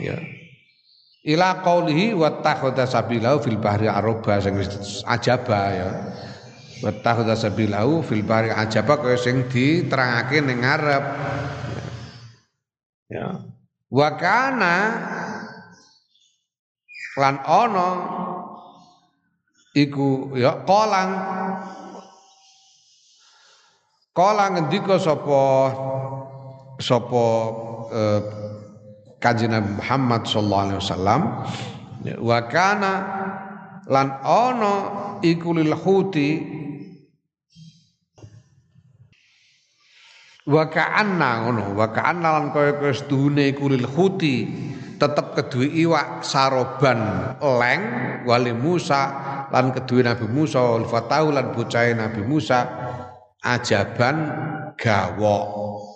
Ya. 0.00 0.16
Ila 1.26 1.58
qaulihi 1.60 2.14
wattakhadha 2.14 2.86
sabilahu 2.86 3.42
fil 3.42 3.58
bahri 3.58 3.90
aroba 3.90 4.38
sing 4.38 4.56
ajaba 5.04 5.60
ya. 5.74 5.88
Wattakhadha 6.86 7.34
sabilahu 7.34 8.06
fil 8.06 8.22
bahri 8.22 8.54
ajaba 8.54 9.02
kaya 9.02 9.18
sing 9.18 9.50
diterangake 9.50 10.38
ning 10.40 10.62
ngarep. 10.62 11.04
Ya. 13.10 13.42
Wa 13.90 14.08
kana 14.18 14.76
lan 17.16 17.36
ana 17.42 17.90
iku 19.72 20.36
ya 20.36 20.62
kolang 20.62 21.10
kolang 24.16 24.56
ngendika 24.56 24.96
sapa 24.96 25.42
sapa 26.80 27.24
eh, 27.92 28.20
Kanjeng 29.20 29.52
Nabi 29.52 29.76
Muhammad 29.76 30.24
sallallahu 30.24 30.64
alaihi 30.64 30.80
wasallam 30.80 31.20
wa 32.24 32.38
kana 32.48 32.92
lan 33.92 34.08
ana 34.24 34.74
iku 35.20 35.52
lil 35.52 35.72
huti 35.76 36.30
wa 40.46 40.62
ka'anna 40.70 41.30
ngono 41.44 41.74
wa 41.74 41.86
ka'anna 41.90 42.28
lan 42.40 42.44
kaya 42.54 42.78
kaya 42.80 42.94
sedune 42.96 43.50
iku 43.50 43.68
lil 43.68 43.84
huti 43.84 44.46
tetep 44.96 45.36
kedue 45.36 45.68
iwak 45.84 46.24
saroban 46.24 47.34
leng 47.42 47.82
wali 48.24 48.54
Musa 48.56 49.02
lan 49.52 49.74
kedue 49.74 50.06
Nabi 50.06 50.24
Musa 50.30 50.62
wal 50.62 50.86
fatahu 50.88 51.34
lan 51.34 51.52
bocahe 51.52 51.92
Nabi 51.92 52.22
Musa 52.24 52.64
ajaban 53.44 54.16
gawok 54.78 55.86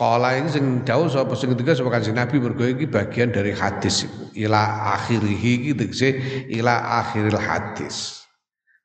Kala 0.00 0.32
ini 0.32 0.48
sing 0.48 0.80
jauh 0.80 1.12
sapa 1.12 1.36
sing 1.36 1.52
ketiga 1.52 1.76
sapa 1.76 1.92
Kanjeng 1.92 2.16
Nabi 2.16 2.40
mergo 2.40 2.64
iki 2.64 2.88
bagian 2.88 3.36
dari 3.36 3.52
hadis. 3.52 4.08
Ila 4.32 4.96
akhirih 4.96 5.36
iki 5.36 5.76
tegese 5.76 6.16
ila 6.56 7.04
akhiril 7.04 7.36
hadis. 7.36 8.24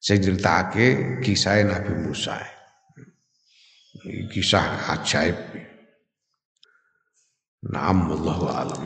Sing 0.03 0.20
critakake 0.20 1.24
kisah 1.24 1.63
Nabi 1.63 2.03
Musa. 2.03 2.36
Kisah 4.28 4.91
ajaib. 4.91 5.39
Naam 7.72 8.11
wallahu 8.11 8.51
alam. 8.51 8.84